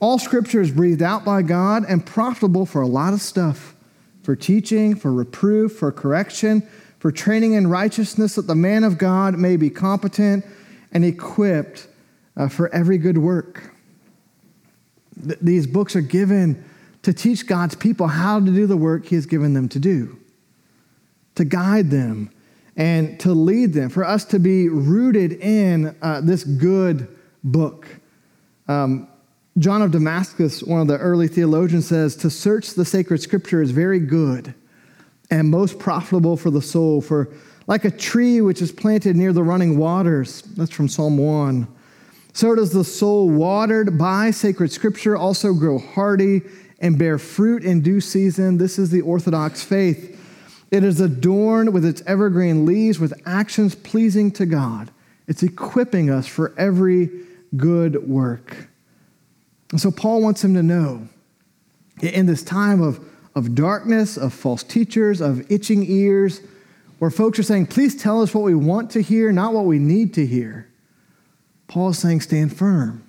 All 0.00 0.18
scripture 0.18 0.60
is 0.60 0.72
breathed 0.72 1.00
out 1.00 1.24
by 1.24 1.42
God 1.42 1.84
and 1.88 2.04
profitable 2.04 2.66
for 2.66 2.82
a 2.82 2.88
lot 2.88 3.12
of 3.12 3.20
stuff 3.20 3.76
for 4.24 4.34
teaching, 4.34 4.96
for 4.96 5.12
reproof, 5.12 5.76
for 5.76 5.92
correction, 5.92 6.68
for 6.98 7.12
training 7.12 7.52
in 7.52 7.68
righteousness, 7.68 8.34
that 8.34 8.48
the 8.48 8.56
man 8.56 8.82
of 8.82 8.98
God 8.98 9.38
may 9.38 9.56
be 9.56 9.70
competent 9.70 10.44
and 10.90 11.04
equipped 11.04 11.86
uh, 12.36 12.48
for 12.48 12.68
every 12.74 12.98
good 12.98 13.18
work. 13.18 13.72
Th- 15.24 15.38
these 15.40 15.68
books 15.68 15.94
are 15.94 16.00
given 16.00 16.64
to 17.02 17.12
teach 17.12 17.46
God's 17.46 17.76
people 17.76 18.08
how 18.08 18.40
to 18.40 18.46
do 18.46 18.66
the 18.66 18.76
work 18.76 19.06
He 19.06 19.14
has 19.14 19.26
given 19.26 19.54
them 19.54 19.68
to 19.68 19.78
do, 19.78 20.18
to 21.36 21.44
guide 21.44 21.92
them 21.92 22.33
and 22.76 23.18
to 23.20 23.32
lead 23.32 23.72
them, 23.72 23.88
for 23.88 24.04
us 24.04 24.24
to 24.26 24.38
be 24.38 24.68
rooted 24.68 25.32
in 25.32 25.94
uh, 26.02 26.20
this 26.20 26.44
good 26.44 27.08
book. 27.42 27.86
Um, 28.66 29.08
John 29.58 29.82
of 29.82 29.92
Damascus, 29.92 30.62
one 30.64 30.80
of 30.80 30.88
the 30.88 30.98
early 30.98 31.28
theologians, 31.28 31.86
says 31.86 32.16
to 32.16 32.30
search 32.30 32.74
the 32.74 32.84
sacred 32.84 33.22
scripture 33.22 33.62
is 33.62 33.70
very 33.70 34.00
good 34.00 34.52
and 35.30 35.48
most 35.48 35.78
profitable 35.78 36.36
for 36.36 36.50
the 36.50 36.62
soul. 36.62 37.00
For 37.00 37.32
like 37.66 37.84
a 37.84 37.90
tree 37.90 38.40
which 38.40 38.60
is 38.60 38.72
planted 38.72 39.14
near 39.14 39.32
the 39.32 39.44
running 39.44 39.78
waters, 39.78 40.42
that's 40.42 40.72
from 40.72 40.88
Psalm 40.88 41.16
1. 41.16 41.68
So 42.32 42.56
does 42.56 42.72
the 42.72 42.82
soul 42.82 43.30
watered 43.30 43.96
by 43.96 44.32
sacred 44.32 44.72
scripture 44.72 45.16
also 45.16 45.54
grow 45.54 45.78
hardy 45.78 46.42
and 46.80 46.98
bear 46.98 47.16
fruit 47.18 47.64
in 47.64 47.80
due 47.80 48.00
season. 48.00 48.58
This 48.58 48.76
is 48.78 48.90
the 48.90 49.02
Orthodox 49.02 49.62
faith. 49.62 50.20
It 50.74 50.82
is 50.82 51.00
adorned 51.00 51.72
with 51.72 51.84
its 51.84 52.02
evergreen 52.04 52.66
leaves, 52.66 52.98
with 52.98 53.14
actions 53.24 53.76
pleasing 53.76 54.32
to 54.32 54.44
God. 54.44 54.90
It's 55.28 55.44
equipping 55.44 56.10
us 56.10 56.26
for 56.26 56.52
every 56.58 57.10
good 57.56 58.08
work. 58.08 58.66
And 59.70 59.80
so 59.80 59.92
Paul 59.92 60.20
wants 60.20 60.42
him 60.42 60.52
to 60.54 60.64
know 60.64 61.06
in 62.02 62.26
this 62.26 62.42
time 62.42 62.82
of, 62.82 62.98
of 63.36 63.54
darkness, 63.54 64.16
of 64.16 64.34
false 64.34 64.64
teachers, 64.64 65.20
of 65.20 65.48
itching 65.48 65.88
ears, 65.88 66.40
where 66.98 67.08
folks 67.08 67.38
are 67.38 67.44
saying, 67.44 67.68
please 67.68 67.94
tell 67.94 68.20
us 68.20 68.34
what 68.34 68.42
we 68.42 68.56
want 68.56 68.90
to 68.90 69.00
hear, 69.00 69.30
not 69.30 69.54
what 69.54 69.66
we 69.66 69.78
need 69.78 70.12
to 70.14 70.26
hear. 70.26 70.68
Paul 71.68 71.90
is 71.90 72.00
saying, 72.00 72.22
stand 72.22 72.56
firm. 72.56 73.06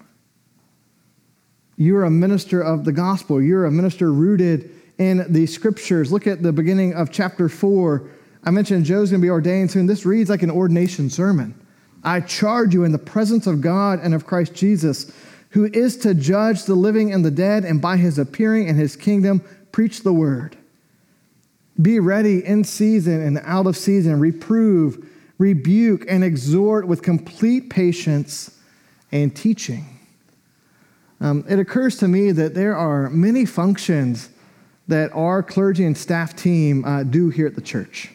You're 1.77 2.03
a 2.03 2.11
minister 2.11 2.61
of 2.61 2.85
the 2.85 2.91
gospel. 2.91 3.41
You're 3.41 3.65
a 3.65 3.71
minister 3.71 4.13
rooted 4.13 4.69
in 4.97 5.25
the 5.31 5.45
scriptures. 5.45 6.11
Look 6.11 6.27
at 6.27 6.41
the 6.41 6.53
beginning 6.53 6.93
of 6.93 7.11
chapter 7.11 7.49
4. 7.49 8.09
I 8.43 8.51
mentioned 8.51 8.85
Joe's 8.85 9.09
going 9.09 9.21
to 9.21 9.25
be 9.25 9.29
ordained 9.29 9.71
soon. 9.71 9.85
This 9.87 10.05
reads 10.05 10.29
like 10.29 10.43
an 10.43 10.51
ordination 10.51 11.09
sermon. 11.09 11.59
I 12.03 12.21
charge 12.21 12.73
you 12.73 12.83
in 12.83 12.91
the 12.91 12.99
presence 12.99 13.47
of 13.47 13.61
God 13.61 13.99
and 14.01 14.13
of 14.13 14.27
Christ 14.27 14.53
Jesus, 14.53 15.11
who 15.49 15.65
is 15.65 15.97
to 15.97 16.13
judge 16.13 16.65
the 16.65 16.75
living 16.75 17.11
and 17.11 17.25
the 17.25 17.31
dead, 17.31 17.65
and 17.65 17.81
by 17.81 17.97
his 17.97 18.19
appearing 18.19 18.69
and 18.69 18.77
his 18.77 18.95
kingdom, 18.95 19.43
preach 19.71 20.03
the 20.03 20.13
word. 20.13 20.55
Be 21.81 21.99
ready 21.99 22.45
in 22.45 22.63
season 22.63 23.21
and 23.21 23.39
out 23.43 23.65
of 23.65 23.75
season, 23.75 24.19
reprove, 24.19 25.09
rebuke, 25.37 26.05
and 26.07 26.23
exhort 26.23 26.87
with 26.87 27.01
complete 27.01 27.69
patience 27.69 28.57
and 29.11 29.35
teaching. 29.35 29.99
Um, 31.19 31.43
it 31.49 31.59
occurs 31.59 31.97
to 31.97 32.07
me 32.07 32.31
that 32.31 32.53
there 32.53 32.77
are 32.77 33.09
many 33.09 33.45
functions 33.45 34.29
that 34.87 35.11
our 35.13 35.41
clergy 35.41 35.85
and 35.85 35.97
staff 35.97 36.35
team 36.35 36.85
uh, 36.85 37.03
do 37.03 37.29
here 37.29 37.47
at 37.47 37.55
the 37.55 37.61
church. 37.61 38.11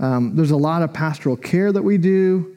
Um, 0.00 0.34
there's 0.34 0.50
a 0.50 0.56
lot 0.56 0.82
of 0.82 0.92
pastoral 0.92 1.36
care 1.36 1.72
that 1.72 1.82
we 1.82 1.98
do. 1.98 2.56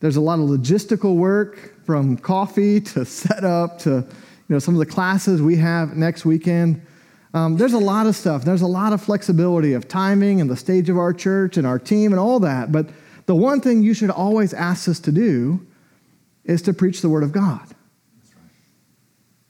There's 0.00 0.16
a 0.16 0.20
lot 0.20 0.38
of 0.38 0.46
logistical 0.48 1.16
work 1.16 1.84
from 1.84 2.16
coffee 2.16 2.80
to 2.92 3.04
setup 3.04 3.78
to 3.80 3.90
you 4.48 4.54
know, 4.54 4.58
some 4.58 4.74
of 4.74 4.78
the 4.78 4.86
classes 4.86 5.42
we 5.42 5.56
have 5.56 5.96
next 5.96 6.24
weekend. 6.24 6.82
Um, 7.34 7.56
there's 7.56 7.72
a 7.72 7.78
lot 7.78 8.06
of 8.06 8.14
stuff. 8.14 8.44
There's 8.44 8.62
a 8.62 8.66
lot 8.66 8.92
of 8.92 9.02
flexibility 9.02 9.72
of 9.72 9.88
timing 9.88 10.40
and 10.40 10.48
the 10.48 10.56
stage 10.56 10.88
of 10.88 10.96
our 10.96 11.12
church 11.12 11.56
and 11.56 11.66
our 11.66 11.78
team 11.78 12.12
and 12.12 12.20
all 12.20 12.40
that. 12.40 12.72
But 12.72 12.88
the 13.26 13.34
one 13.34 13.60
thing 13.60 13.82
you 13.82 13.92
should 13.92 14.10
always 14.10 14.54
ask 14.54 14.88
us 14.88 15.00
to 15.00 15.12
do 15.12 15.66
is 16.44 16.62
to 16.62 16.72
preach 16.72 17.02
the 17.02 17.08
Word 17.08 17.24
of 17.24 17.32
God. 17.32 17.75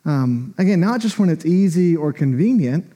Um, 0.07 0.55
again, 0.57 0.81
not 0.81 1.01
just 1.01 1.19
when 1.19 1.29
it's 1.29 1.45
easy 1.45 1.97
or 1.97 2.13
convenient. 2.13 2.91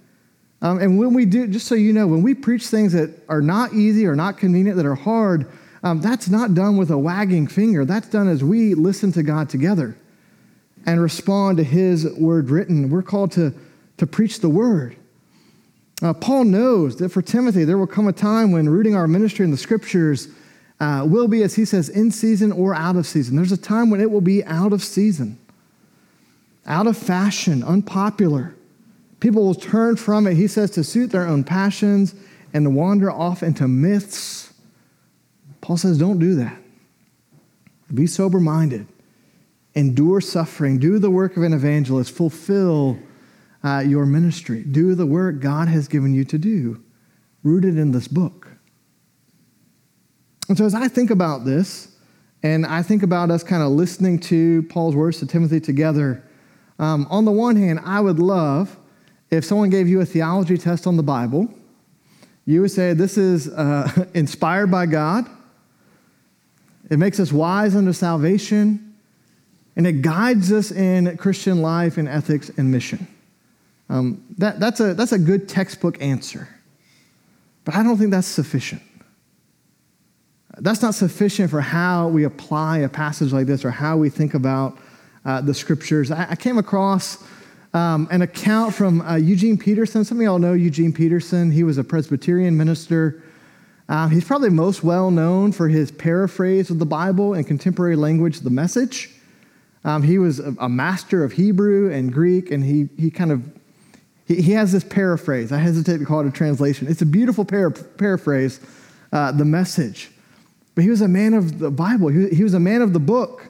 Um, 0.63 0.79
and 0.79 0.99
when 0.99 1.13
we 1.13 1.25
do, 1.25 1.49
just 1.49 1.67
so 1.67 1.75
you 1.75 1.93
know, 1.93 2.07
when 2.07 2.23
we 2.23 2.35
preach 2.35 2.67
things 2.67 2.93
that 2.93 3.11
are 3.29 3.43
not 3.43 3.73
easy 3.75 4.07
or 4.07 4.15
not 4.15 4.39
convenient, 4.39 4.77
that 4.77 4.87
are 4.87 4.95
hard, 4.95 5.51
um, 5.83 6.01
that's 6.01 6.29
not 6.29 6.55
done 6.55 6.77
with 6.77 6.91
a 6.91 6.99
wagging 6.99 7.47
finger. 7.49 7.85
That's 7.85 8.09
done 8.09 8.29
as 8.29 8.45
we 8.45 8.75
listen 8.75 9.11
to 9.13 9.23
God 9.23 9.49
together 9.49 9.97
and 10.87 11.01
respond 11.01 11.59
to 11.59 11.65
His 11.65 12.07
word 12.15 12.51
written. 12.51 12.91
We're 12.91 13.03
called 13.03 13.33
to, 13.33 13.53
to 13.97 14.07
preach 14.07 14.41
the 14.41 14.49
word. 14.49 14.97
Uh, 16.03 16.15
Paul 16.15 16.45
knows 16.45 16.97
that 16.97 17.11
for 17.11 17.23
Timothy, 17.23 17.65
there 17.65 17.77
will 17.77 17.87
come 17.87 18.07
a 18.07 18.13
time 18.13 18.53
when 18.53 18.69
rooting 18.69 18.95
our 18.95 19.09
ministry 19.09 19.45
in 19.45 19.51
the 19.51 19.57
scriptures 19.57 20.29
uh, 20.79 21.05
will 21.07 21.29
be, 21.29 21.43
as 21.43 21.55
he 21.55 21.65
says, 21.65 21.89
in 21.89 22.11
season 22.11 22.53
or 22.53 22.75
out 22.75 22.97
of 22.97 23.07
season. 23.07 23.37
There's 23.37 23.53
a 23.53 23.57
time 23.57 23.91
when 23.91 24.01
it 24.01 24.11
will 24.11 24.23
be 24.23 24.45
out 24.45 24.73
of 24.73 24.83
season, 24.83 25.39
out 26.71 26.87
of 26.87 26.97
fashion, 26.97 27.65
unpopular. 27.65 28.55
People 29.19 29.45
will 29.45 29.55
turn 29.57 29.97
from 29.97 30.27
it, 30.27 30.35
he 30.35 30.47
says, 30.47 30.71
to 30.71 30.85
suit 30.85 31.11
their 31.11 31.27
own 31.27 31.43
passions 31.45 32.15
and 32.55 32.65
to 32.65 32.71
wander 32.71 33.11
off 33.11 33.43
into 33.43 33.67
myths. 33.69 34.55
Paul 35.61 35.77
says, 35.77 35.99
don't 35.99 36.21
do 36.21 36.37
that. 36.37 36.57
Be 37.93 38.07
sober 38.07 38.39
minded, 38.39 38.87
endure 39.75 40.21
suffering, 40.21 40.79
do 40.79 41.01
the 41.01 41.11
work 41.11 41.37
of 41.37 41.43
an 41.43 41.53
evangelist, 41.53 42.13
fulfill 42.13 42.99
uh, 43.65 43.83
your 43.85 44.07
ministry, 44.07 44.63
do 44.63 44.95
the 44.95 45.07
work 45.07 45.41
God 45.41 45.67
has 45.67 45.89
given 45.89 46.15
you 46.15 46.25
to 46.27 46.39
do, 46.39 46.81
rooted 47.43 47.77
in 47.77 47.91
this 47.91 48.07
book. 48.07 48.47
And 50.49 50.57
so, 50.57 50.65
as 50.65 50.75
I 50.75 50.87
think 50.87 51.11
about 51.11 51.45
this, 51.45 51.89
and 52.45 52.65
I 52.65 52.83
think 52.83 53.03
about 53.03 53.31
us 53.31 53.43
kind 53.43 53.63
of 53.63 53.71
listening 53.71 54.21
to 54.21 54.63
Paul's 54.65 54.95
words 54.95 55.19
to 55.19 55.27
Timothy 55.27 55.61
together, 55.61 56.25
um, 56.81 57.07
on 57.11 57.27
the 57.27 57.31
one 57.31 57.57
hand, 57.57 57.79
I 57.85 58.01
would 58.01 58.19
love 58.19 58.75
if 59.31 59.45
someone 59.45 59.69
gave 59.69 59.87
you 59.87 60.01
a 60.01 60.07
theology 60.07 60.57
test 60.57 60.87
on 60.87 60.97
the 60.97 61.03
Bible, 61.03 61.53
you 62.47 62.63
would 62.63 62.71
say, 62.71 62.95
This 62.95 63.19
is 63.19 63.49
uh, 63.49 64.07
inspired 64.15 64.71
by 64.71 64.87
God, 64.87 65.29
it 66.89 66.99
makes 66.99 67.21
us 67.21 67.31
wise 67.31 67.77
unto 67.77 67.93
salvation, 67.93 68.97
and 69.77 69.87
it 69.87 70.01
guides 70.01 70.51
us 70.51 70.73
in 70.73 71.19
Christian 71.19 71.61
life 71.61 71.99
and 71.99 72.09
ethics 72.09 72.51
and 72.57 72.73
mission. 72.73 73.07
Um, 73.91 74.25
that, 74.39 74.59
that's, 74.59 74.81
a, 74.81 74.95
that's 74.95 75.13
a 75.13 75.19
good 75.19 75.49
textbook 75.51 76.01
answer. 76.01 76.49
But 77.65 77.75
I 77.75 77.83
don't 77.83 77.99
think 77.99 78.11
that's 78.11 78.27
sufficient. 78.27 78.83
That's 80.57 80.81
not 80.81 80.95
sufficient 80.95 81.51
for 81.51 81.61
how 81.61 82.09
we 82.09 82.25
apply 82.25 82.79
a 82.79 82.89
passage 82.89 83.33
like 83.33 83.47
this 83.47 83.65
or 83.65 83.71
how 83.71 83.99
we 83.99 84.09
think 84.09 84.33
about 84.33 84.79
uh, 85.25 85.41
the 85.41 85.55
scriptures. 85.55 86.11
I, 86.11 86.31
I 86.31 86.37
came 86.37 86.59
across 86.59 87.23
um, 87.73 88.09
an 88.11 88.23
account 88.23 88.75
from 88.75 89.01
uh, 89.03 89.17
Eugene 89.17 89.57
Peterson. 89.57 90.05
Some 90.05 90.19
of 90.19 90.25
y'all 90.25 90.39
know 90.39 90.55
Eugene 90.55 90.93
Peterson. 90.93 91.51
He 91.51 91.63
was 91.63 91.79
a 91.79 91.85
Presbyterian 91.85 92.57
minister. 92.57 93.23
Uh, 93.89 94.09
he's 94.09 94.25
probably 94.25 94.51
most 94.51 94.85
well 94.85 95.11
known 95.11 95.53
for 95.53 95.69
his 95.69 95.91
paraphrase 95.91 96.71
of 96.71 96.79
the 96.79 96.87
Bible 96.87 97.35
in 97.35 97.45
contemporary 97.45 97.97
language, 97.97 98.41
the 98.41 98.51
message. 98.51 99.11
Um, 99.85 100.03
he 100.03 100.19
was 100.19 100.39
a, 100.39 100.55
a, 100.61 100.69
master 100.69 101.25
of 101.25 101.33
Hebrew 101.33 101.91
and 101.91 102.13
Greek, 102.13 102.51
and 102.51 102.63
he, 102.63 102.89
he 102.99 103.11
kind 103.11 103.33
of 103.33 103.43
he, 104.27 104.43
he 104.43 104.53
has 104.53 104.73
this 104.73 104.85
paraphrase. 104.85 105.53
I 105.53 105.59
hesitate 105.59 105.99
to 105.99 106.05
call 106.05 106.21
it 106.21 106.27
a 106.27 106.31
translation. 106.31 106.87
It's 106.87 107.03
a 107.03 107.07
beautiful 107.07 107.45
para- 107.45 107.73
paraphrase, 107.73 108.61
uh, 109.13 109.33
the 109.33 109.45
message. 109.45 110.11
But 110.75 110.85
he 110.85 110.91
was 110.91 111.01
a 111.01 111.09
man 111.09 111.35
of 111.35 111.59
the 111.59 111.71
Bible, 111.71 112.09
he, 112.09 112.29
he 112.29 112.45
was 112.45 112.55
a 112.55 112.61
man 112.61 112.83
of 112.83 112.93
the 112.93 113.01
book. 113.01 113.50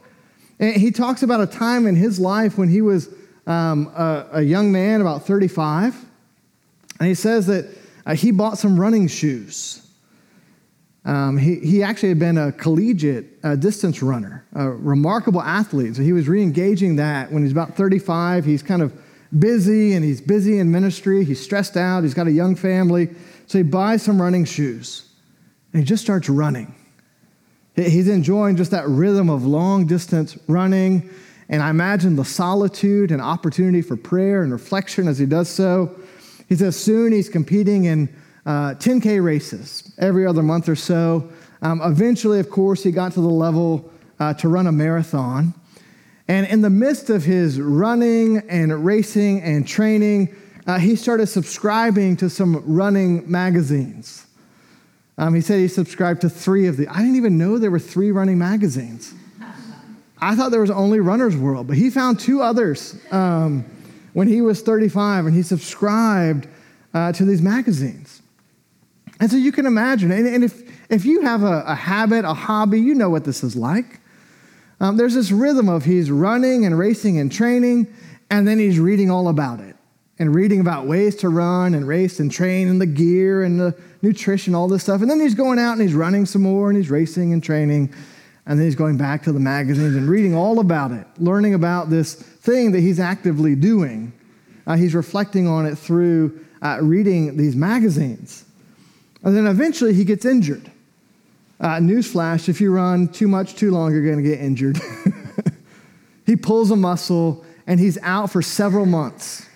And 0.60 0.76
he 0.76 0.90
talks 0.90 1.22
about 1.22 1.40
a 1.40 1.46
time 1.46 1.86
in 1.86 1.96
his 1.96 2.20
life 2.20 2.58
when 2.58 2.68
he 2.68 2.82
was 2.82 3.08
um, 3.46 3.90
a, 3.96 4.26
a, 4.34 4.42
young 4.42 4.70
man, 4.70 5.00
about 5.00 5.26
35. 5.26 5.96
And 7.00 7.08
he 7.08 7.14
says 7.14 7.46
that 7.46 7.74
uh, 8.04 8.14
he 8.14 8.30
bought 8.30 8.58
some 8.58 8.78
running 8.78 9.08
shoes. 9.08 9.86
Um, 11.06 11.38
he, 11.38 11.56
he 11.60 11.82
actually 11.82 12.10
had 12.10 12.18
been 12.18 12.36
a 12.36 12.52
collegiate 12.52 13.38
uh, 13.42 13.56
distance 13.56 14.02
runner, 14.02 14.44
a 14.54 14.68
remarkable 14.68 15.40
athlete. 15.40 15.96
So 15.96 16.02
he 16.02 16.12
was 16.12 16.28
re 16.28 16.42
engaging 16.42 16.96
that 16.96 17.32
when 17.32 17.42
he's 17.42 17.52
about 17.52 17.74
35. 17.74 18.44
He's 18.44 18.62
kind 18.62 18.82
of 18.82 18.92
busy 19.38 19.94
and 19.94 20.04
he's 20.04 20.20
busy 20.20 20.58
in 20.58 20.70
ministry. 20.70 21.24
He's 21.24 21.42
stressed 21.42 21.78
out. 21.78 22.02
He's 22.02 22.12
got 22.12 22.26
a 22.26 22.32
young 22.32 22.54
family. 22.54 23.08
So 23.46 23.56
he 23.56 23.64
buys 23.64 24.02
some 24.02 24.20
running 24.20 24.44
shoes 24.44 25.08
and 25.72 25.82
he 25.82 25.86
just 25.86 26.02
starts 26.02 26.28
running. 26.28 26.74
He's 27.76 28.08
enjoying 28.08 28.56
just 28.56 28.70
that 28.72 28.86
rhythm 28.88 29.30
of 29.30 29.46
long 29.46 29.86
distance 29.86 30.36
running. 30.48 31.08
And 31.48 31.62
I 31.62 31.70
imagine 31.70 32.16
the 32.16 32.24
solitude 32.24 33.10
and 33.10 33.20
opportunity 33.20 33.82
for 33.82 33.96
prayer 33.96 34.42
and 34.42 34.52
reflection 34.52 35.08
as 35.08 35.18
he 35.18 35.26
does 35.26 35.48
so. 35.48 35.94
He 36.48 36.56
says 36.56 36.76
soon 36.76 37.12
he's 37.12 37.28
competing 37.28 37.84
in 37.84 38.08
uh, 38.46 38.74
10K 38.74 39.22
races 39.22 39.92
every 39.98 40.26
other 40.26 40.42
month 40.42 40.68
or 40.68 40.76
so. 40.76 41.30
Um, 41.62 41.80
eventually, 41.82 42.40
of 42.40 42.50
course, 42.50 42.82
he 42.82 42.90
got 42.90 43.12
to 43.12 43.20
the 43.20 43.28
level 43.28 43.90
uh, 44.18 44.34
to 44.34 44.48
run 44.48 44.66
a 44.66 44.72
marathon. 44.72 45.54
And 46.28 46.46
in 46.46 46.60
the 46.62 46.70
midst 46.70 47.10
of 47.10 47.24
his 47.24 47.60
running 47.60 48.38
and 48.48 48.84
racing 48.84 49.42
and 49.42 49.66
training, 49.66 50.34
uh, 50.66 50.78
he 50.78 50.94
started 50.94 51.26
subscribing 51.26 52.16
to 52.18 52.30
some 52.30 52.62
running 52.64 53.28
magazines. 53.30 54.26
Um, 55.20 55.34
he 55.34 55.42
said 55.42 55.58
he 55.58 55.68
subscribed 55.68 56.22
to 56.22 56.30
three 56.30 56.66
of 56.66 56.78
the. 56.78 56.88
I 56.88 56.96
didn't 56.96 57.16
even 57.16 57.36
know 57.36 57.58
there 57.58 57.70
were 57.70 57.78
three 57.78 58.10
running 58.10 58.38
magazines. 58.38 59.12
I 60.18 60.34
thought 60.34 60.50
there 60.50 60.62
was 60.62 60.70
only 60.70 60.98
Runner's 60.98 61.36
World, 61.36 61.66
but 61.66 61.76
he 61.76 61.90
found 61.90 62.18
two 62.18 62.40
others 62.40 62.96
um, 63.10 63.66
when 64.14 64.28
he 64.28 64.40
was 64.40 64.62
35, 64.62 65.26
and 65.26 65.34
he 65.34 65.42
subscribed 65.42 66.48
uh, 66.94 67.12
to 67.12 67.26
these 67.26 67.42
magazines. 67.42 68.22
And 69.20 69.30
so 69.30 69.36
you 69.36 69.52
can 69.52 69.66
imagine, 69.66 70.10
and, 70.10 70.26
and 70.26 70.42
if, 70.42 70.62
if 70.90 71.04
you 71.04 71.20
have 71.20 71.42
a, 71.42 71.64
a, 71.66 71.74
habit, 71.74 72.24
a 72.24 72.32
hobby, 72.32 72.80
you 72.80 72.94
know 72.94 73.10
what 73.10 73.24
this 73.24 73.44
is 73.44 73.54
like. 73.54 74.00
Um, 74.80 74.96
there's 74.96 75.14
this 75.14 75.30
rhythm 75.30 75.68
of 75.68 75.84
he's 75.84 76.10
running 76.10 76.64
and 76.64 76.78
racing 76.78 77.18
and 77.18 77.30
training, 77.30 77.94
and 78.30 78.48
then 78.48 78.58
he's 78.58 78.78
reading 78.78 79.10
all 79.10 79.28
about 79.28 79.60
it 79.60 79.76
and 80.20 80.34
reading 80.34 80.60
about 80.60 80.86
ways 80.86 81.16
to 81.16 81.30
run 81.30 81.74
and 81.74 81.88
race 81.88 82.20
and 82.20 82.30
train 82.30 82.68
and 82.68 82.78
the 82.78 82.86
gear 82.86 83.42
and 83.42 83.58
the 83.58 83.74
nutrition, 84.02 84.54
all 84.54 84.68
this 84.68 84.82
stuff. 84.82 85.00
And 85.00 85.10
then 85.10 85.18
he's 85.18 85.34
going 85.34 85.58
out 85.58 85.72
and 85.72 85.80
he's 85.80 85.94
running 85.94 86.26
some 86.26 86.42
more 86.42 86.68
and 86.68 86.76
he's 86.76 86.90
racing 86.90 87.32
and 87.32 87.42
training. 87.42 87.92
And 88.44 88.58
then 88.58 88.66
he's 88.66 88.74
going 88.74 88.98
back 88.98 89.22
to 89.22 89.32
the 89.32 89.40
magazines 89.40 89.96
and 89.96 90.10
reading 90.10 90.34
all 90.34 90.60
about 90.60 90.90
it, 90.90 91.06
learning 91.16 91.54
about 91.54 91.88
this 91.88 92.14
thing 92.14 92.72
that 92.72 92.80
he's 92.80 93.00
actively 93.00 93.54
doing. 93.54 94.12
Uh, 94.66 94.76
he's 94.76 94.94
reflecting 94.94 95.48
on 95.48 95.64
it 95.64 95.76
through 95.76 96.44
uh, 96.60 96.80
reading 96.82 97.38
these 97.38 97.56
magazines. 97.56 98.44
And 99.24 99.34
then 99.34 99.46
eventually 99.46 99.94
he 99.94 100.04
gets 100.04 100.26
injured. 100.26 100.70
Uh, 101.58 101.76
newsflash 101.76 102.50
if 102.50 102.60
you 102.60 102.74
run 102.74 103.08
too 103.08 103.26
much 103.26 103.54
too 103.54 103.70
long, 103.70 103.90
you're 103.90 104.04
going 104.04 104.22
to 104.22 104.28
get 104.28 104.38
injured. 104.38 104.78
he 106.26 106.36
pulls 106.36 106.70
a 106.70 106.76
muscle 106.76 107.42
and 107.66 107.80
he's 107.80 107.96
out 108.02 108.30
for 108.30 108.42
several 108.42 108.84
months. 108.84 109.46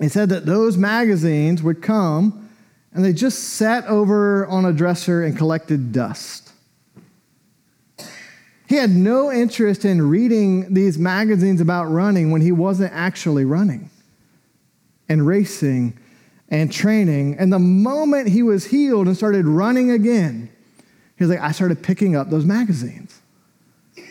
He 0.00 0.08
said 0.08 0.28
that 0.30 0.46
those 0.46 0.76
magazines 0.76 1.62
would 1.62 1.82
come 1.82 2.48
and 2.92 3.04
they 3.04 3.12
just 3.12 3.40
sat 3.40 3.86
over 3.86 4.46
on 4.46 4.64
a 4.64 4.72
dresser 4.72 5.22
and 5.24 5.36
collected 5.36 5.92
dust. 5.92 6.52
He 8.66 8.76
had 8.76 8.90
no 8.90 9.30
interest 9.30 9.84
in 9.84 10.08
reading 10.08 10.72
these 10.74 10.98
magazines 10.98 11.60
about 11.60 11.84
running 11.84 12.30
when 12.30 12.40
he 12.40 12.50
wasn't 12.50 12.92
actually 12.92 13.44
running 13.44 13.90
and 15.08 15.26
racing 15.26 15.98
and 16.48 16.72
training. 16.72 17.36
And 17.38 17.52
the 17.52 17.58
moment 17.58 18.28
he 18.28 18.42
was 18.42 18.64
healed 18.64 19.06
and 19.06 19.16
started 19.16 19.46
running 19.46 19.90
again, 19.90 20.50
he 21.16 21.24
was 21.24 21.30
like, 21.30 21.40
I 21.40 21.52
started 21.52 21.82
picking 21.82 22.16
up 22.16 22.30
those 22.30 22.44
magazines. 22.44 23.20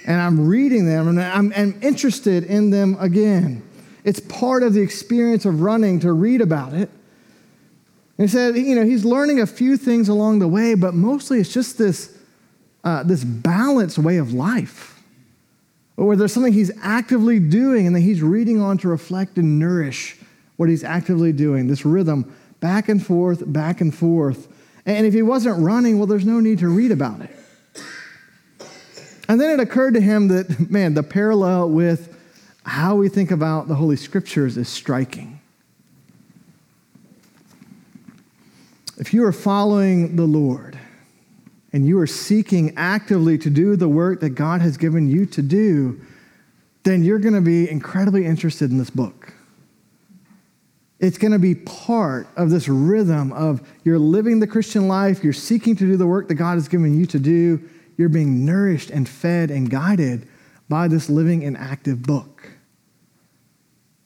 And 0.06 0.22
I'm 0.22 0.48
reading 0.48 0.86
them 0.86 1.08
and 1.08 1.22
I'm, 1.22 1.52
I'm 1.56 1.80
interested 1.82 2.44
in 2.44 2.70
them 2.70 2.96
again. 3.00 3.64
It's 4.04 4.20
part 4.20 4.64
of 4.64 4.74
the 4.74 4.82
experience 4.82 5.46
of 5.46 5.62
running 5.62 6.00
to 6.02 6.12
read 6.12 6.42
about 6.42 6.74
it. 6.74 6.90
And 8.18 8.28
he 8.28 8.32
said, 8.32 8.56
you 8.56 8.76
know, 8.76 8.86
he's 8.86 9.06
learning 9.06 9.40
a 9.40 9.48
few 9.48 9.78
things 9.78 10.10
along 10.10 10.40
the 10.40 10.48
way, 10.48 10.76
but 10.76 10.94
mostly 10.94 11.40
it's 11.40 11.54
just 11.54 11.78
this, 11.78 12.16
uh, 12.84 13.04
this 13.04 13.24
balanced 13.24 13.98
way 13.98 14.18
of 14.18 14.34
life, 14.34 15.02
where 15.96 16.16
there's 16.16 16.34
something 16.34 16.54
he's 16.54 16.72
actively 16.82 17.40
doing 17.40 17.88
and 17.88 17.96
then 17.96 18.04
he's 18.04 18.22
reading 18.22 18.62
on 18.62 18.78
to 18.80 18.88
reflect 18.88 19.38
and 19.38 19.58
nourish 19.58 20.18
what 20.58 20.70
he's 20.70 20.84
actively 20.84 21.32
doing. 21.32 21.68
This 21.68 21.86
rhythm, 21.86 22.36
back 22.60 22.90
and 22.90 23.04
forth, 23.04 23.42
back 23.52 23.82
and 23.82 23.94
forth. 23.94 24.48
And 24.86 25.08
if 25.08 25.14
he 25.14 25.22
wasn't 25.22 25.64
running, 25.64 25.98
well, 25.98 26.08
there's 26.08 26.26
no 26.26 26.40
need 26.40 26.60
to 26.60 26.68
read 26.68 26.92
about 26.92 27.22
it. 27.22 27.30
And 29.28 29.40
then 29.40 29.50
it 29.50 29.60
occurred 29.60 29.94
to 29.96 30.02
him 30.02 30.28
that, 30.28 30.70
man, 30.70 30.94
the 30.94 31.04
parallel 31.04 31.70
with 31.70 32.13
how 32.66 32.96
we 32.96 33.10
think 33.10 33.32
about 33.32 33.68
the 33.68 33.76
Holy 33.76 33.96
Scriptures 33.96 34.58
is 34.58 34.70
striking. 34.70 35.40
If 38.98 39.14
you 39.14 39.26
are 39.26 39.34
following 39.34 40.16
the 40.16 40.26
Lord 40.26 40.80
and 41.74 41.86
you 41.86 42.00
are 42.00 42.08
seeking 42.08 42.74
actively 42.78 43.38
to 43.40 43.50
do 43.50 43.76
the 43.76 43.90
work 43.90 44.22
that 44.22 44.30
God 44.30 44.62
has 44.62 44.78
given 44.78 45.10
you 45.10 45.26
to 45.28 45.42
do, 45.42 46.00
then 46.84 47.04
you're 47.04 47.20
going 47.20 47.34
to 47.34 47.42
be 47.42 47.70
incredibly 47.70 48.26
interested 48.26 48.72
in 48.72 48.78
this 48.78 48.90
book. 48.90 49.34
It's 51.00 51.18
going 51.18 51.34
to 51.34 51.40
be 51.40 51.56
part 51.56 52.28
of 52.38 52.50
this 52.50 52.70
rhythm 52.70 53.34
of 53.34 53.68
you're 53.84 54.00
living 54.00 54.40
the 54.40 54.48
Christian 54.48 54.88
life, 54.88 55.22
you're 55.24 55.34
seeking 55.34 55.76
to 55.76 55.86
do 55.86 55.98
the 55.98 56.08
work 56.08 56.30
that 56.30 56.36
God 56.36 56.54
has 56.54 56.68
given 56.70 56.98
you 56.98 57.06
to 57.08 57.20
do, 57.20 57.62
you're 57.98 58.10
being 58.10 58.46
nourished 58.46 58.90
and 58.90 59.08
fed 59.10 59.52
and 59.52 59.70
guided 59.70 60.28
by 60.70 60.88
this 60.88 61.10
living 61.10 61.44
and 61.44 61.58
active 61.58 62.04
book. 62.04 62.53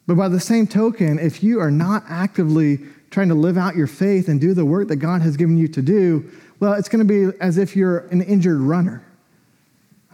But 0.08 0.15
by 0.15 0.30
the 0.30 0.39
same 0.39 0.65
token, 0.65 1.20
if 1.20 1.43
you 1.43 1.60
are 1.60 1.70
not 1.70 2.04
actively 2.08 2.80
trying 3.12 3.28
to 3.30 3.36
live 3.36 3.58
out 3.58 3.76
your 3.76 3.88
faith 3.88 4.30
and 4.30 4.39
do 4.39 4.54
the 4.54 4.65
work 4.65 4.88
that 4.88 4.98
God 4.98 5.22
has 5.22 5.38
given 5.38 5.58
you 5.58 5.67
to 5.67 5.82
do, 5.82 6.30
well, 6.60 6.74
it's 6.74 6.89
going 6.89 7.06
to 7.06 7.32
be 7.32 7.38
as 7.39 7.58
if 7.58 7.76
you're 7.76 8.00
an 8.08 8.22
injured 8.22 8.60
runner. 8.60 9.04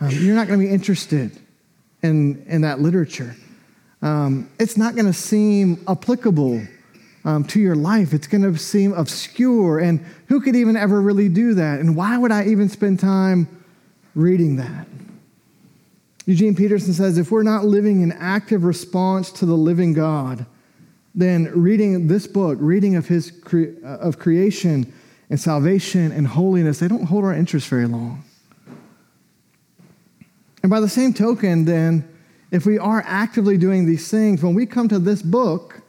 Um, 0.01 0.09
you're 0.09 0.35
not 0.35 0.47
going 0.47 0.59
to 0.59 0.65
be 0.65 0.71
interested 0.71 1.31
in, 2.01 2.43
in 2.47 2.61
that 2.61 2.81
literature. 2.81 3.35
Um, 4.01 4.49
it's 4.59 4.75
not 4.75 4.95
going 4.95 5.05
to 5.05 5.13
seem 5.13 5.83
applicable 5.87 6.61
um, 7.23 7.45
to 7.45 7.59
your 7.59 7.75
life. 7.75 8.13
It's 8.13 8.27
going 8.27 8.41
to 8.41 8.57
seem 8.57 8.93
obscure. 8.93 9.79
And 9.79 10.05
who 10.27 10.41
could 10.41 10.55
even 10.55 10.75
ever 10.75 11.01
really 11.01 11.29
do 11.29 11.53
that? 11.53 11.79
And 11.79 11.95
why 11.95 12.17
would 12.17 12.31
I 12.31 12.45
even 12.47 12.67
spend 12.67 12.99
time 12.99 13.47
reading 14.15 14.57
that? 14.57 14.87
Eugene 16.25 16.55
Peterson 16.55 16.93
says 16.93 17.17
if 17.17 17.31
we're 17.31 17.43
not 17.43 17.65
living 17.65 18.01
in 18.01 18.11
active 18.13 18.63
response 18.63 19.31
to 19.33 19.45
the 19.45 19.55
living 19.55 19.93
God, 19.93 20.45
then 21.13 21.51
reading 21.53 22.07
this 22.07 22.27
book, 22.27 22.57
reading 22.61 22.95
of 22.95 23.07
his 23.07 23.31
cre- 23.31 23.75
uh, 23.83 23.97
of 23.97 24.19
creation 24.19 24.91
and 25.29 25.39
salvation 25.39 26.11
and 26.11 26.27
holiness, 26.27 26.79
they 26.79 26.87
don't 26.87 27.05
hold 27.05 27.23
our 27.25 27.33
interest 27.33 27.67
very 27.67 27.85
long. 27.85 28.23
And 30.63 30.69
by 30.69 30.79
the 30.79 30.89
same 30.89 31.13
token, 31.13 31.65
then, 31.65 32.07
if 32.51 32.65
we 32.65 32.79
are 32.79 33.03
actively 33.05 33.57
doing 33.57 33.85
these 33.85 34.09
things, 34.09 34.41
when 34.41 34.53
we 34.53 34.65
come 34.65 34.87
to 34.87 34.99
this 34.99 35.21
book, 35.21 35.81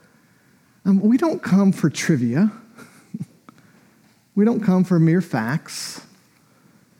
um, 0.83 0.99
we 0.99 1.17
don't 1.17 1.41
come 1.41 1.71
for 1.71 1.89
trivia. 1.89 2.51
we 4.35 4.43
don't 4.43 4.59
come 4.59 4.83
for 4.83 4.99
mere 4.99 5.21
facts. 5.21 6.05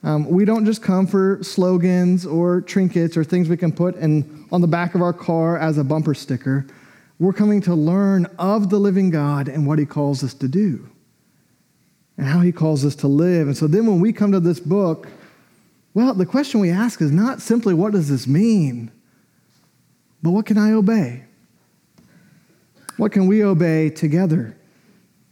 Um, 0.06 0.30
we 0.30 0.46
don't 0.46 0.66
just 0.66 0.84
come 0.84 1.08
for 1.08 1.40
slogans 1.42 2.28
or 2.28 2.62
trinkets 2.62 3.18
or 3.18 3.24
things 3.24 3.50
we 3.50 3.58
can 3.58 3.72
put 3.72 3.96
in, 3.96 4.46
on 4.52 4.62
the 4.62 4.68
back 4.68 4.94
of 4.94 5.02
our 5.02 5.12
car 5.12 5.58
as 5.58 5.80
a 5.80 5.84
bumper 5.84 6.14
sticker. 6.14 6.68
We're 7.18 7.34
coming 7.34 7.60
to 7.62 7.74
learn 7.74 8.28
of 8.38 8.70
the 8.70 8.78
living 8.78 9.10
God 9.10 9.48
and 9.48 9.66
what 9.66 9.80
he 9.80 9.86
calls 9.86 10.24
us 10.24 10.36
to 10.36 10.48
do 10.48 10.88
and 12.20 12.28
how 12.28 12.42
he 12.42 12.52
calls 12.52 12.86
us 12.86 12.96
to 12.98 13.08
live. 13.08 13.48
And 13.48 13.58
so 13.58 13.66
then 13.66 13.88
when 13.88 14.00
we 14.00 14.14
come 14.14 14.32
to 14.32 14.40
this 14.40 14.60
book, 14.60 15.08
well, 15.96 16.14
the 16.14 16.26
question 16.26 16.60
we 16.60 16.70
ask 16.70 17.02
is 17.02 17.12
not 17.12 17.42
simply 17.42 17.74
what 17.74 17.94
does 17.94 18.08
this 18.08 18.28
mean, 18.28 18.92
but 20.22 20.32
what 20.32 20.46
can 20.46 20.60
I 20.60 20.74
obey? 20.74 21.24
What 22.98 23.12
can 23.12 23.26
we 23.26 23.44
obey 23.44 23.90
together? 23.90 24.56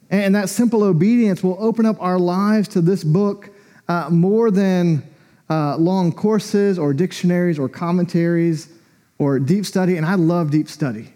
And 0.10 0.34
that 0.34 0.50
simple 0.50 0.82
obedience 0.82 1.44
will 1.44 1.58
open 1.60 1.86
up 1.86 1.98
our 2.02 2.18
lives 2.18 2.68
to 2.70 2.82
this 2.82 3.04
book 3.04 3.53
uh, 3.88 4.10
more 4.10 4.52
than 4.52 5.04
uh, 5.50 5.78
long 5.78 6.12
courses 6.12 6.80
or 6.80 6.93
dictionaries 6.93 7.60
or 7.60 7.69
commentaries 7.69 8.69
or 9.17 9.39
deep 9.39 9.65
study. 9.65 9.98
And 9.98 10.06
I 10.06 10.15
love 10.15 10.52
deep 10.52 10.67
study. 10.69 11.13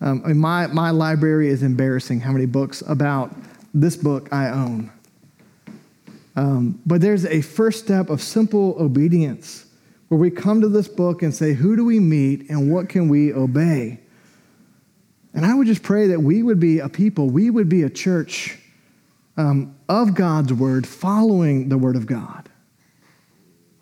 Um, 0.00 0.22
I 0.24 0.28
mean, 0.28 0.38
my, 0.38 0.66
my 0.68 0.90
library 0.90 1.48
is 1.48 1.62
embarrassing 1.62 2.20
how 2.20 2.32
many 2.32 2.46
books 2.46 2.82
about 2.86 3.34
this 3.74 3.96
book 3.96 4.32
I 4.32 4.48
own. 4.48 4.90
Um, 6.36 6.80
but 6.86 7.00
there's 7.00 7.26
a 7.26 7.42
first 7.42 7.84
step 7.84 8.08
of 8.08 8.22
simple 8.22 8.76
obedience 8.78 9.66
where 10.08 10.18
we 10.18 10.30
come 10.30 10.60
to 10.60 10.68
this 10.68 10.88
book 10.88 11.22
and 11.22 11.34
say, 11.34 11.52
Who 11.52 11.76
do 11.76 11.84
we 11.84 12.00
meet 12.00 12.48
and 12.48 12.72
what 12.72 12.88
can 12.88 13.08
we 13.08 13.32
obey? 13.32 14.00
And 15.34 15.46
I 15.46 15.54
would 15.54 15.66
just 15.66 15.82
pray 15.82 16.08
that 16.08 16.20
we 16.20 16.42
would 16.42 16.58
be 16.58 16.80
a 16.80 16.88
people, 16.88 17.30
we 17.30 17.50
would 17.50 17.68
be 17.68 17.82
a 17.82 17.90
church 17.90 18.58
um, 19.36 19.76
of 19.90 20.14
God's 20.14 20.52
word, 20.52 20.86
following 20.86 21.68
the 21.68 21.76
word 21.76 21.96
of 21.96 22.06
God, 22.06 22.48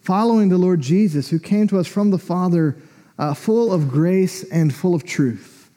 following 0.00 0.48
the 0.48 0.56
Lord 0.56 0.80
Jesus, 0.80 1.28
who 1.28 1.38
came 1.38 1.68
to 1.68 1.78
us 1.78 1.86
from 1.86 2.10
the 2.10 2.18
Father, 2.18 2.78
uh, 3.18 3.34
full 3.34 3.70
of 3.70 3.90
grace 3.90 4.42
and 4.44 4.74
full 4.74 4.94
of 4.94 5.04
truth. 5.04 5.70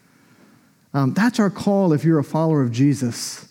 Um, 0.94 1.14
that's 1.14 1.38
our 1.38 1.50
call 1.50 1.92
if 1.92 2.06
you're 2.06 2.18
a 2.18 2.24
follower 2.24 2.62
of 2.62 2.72
Jesus. 2.72 3.46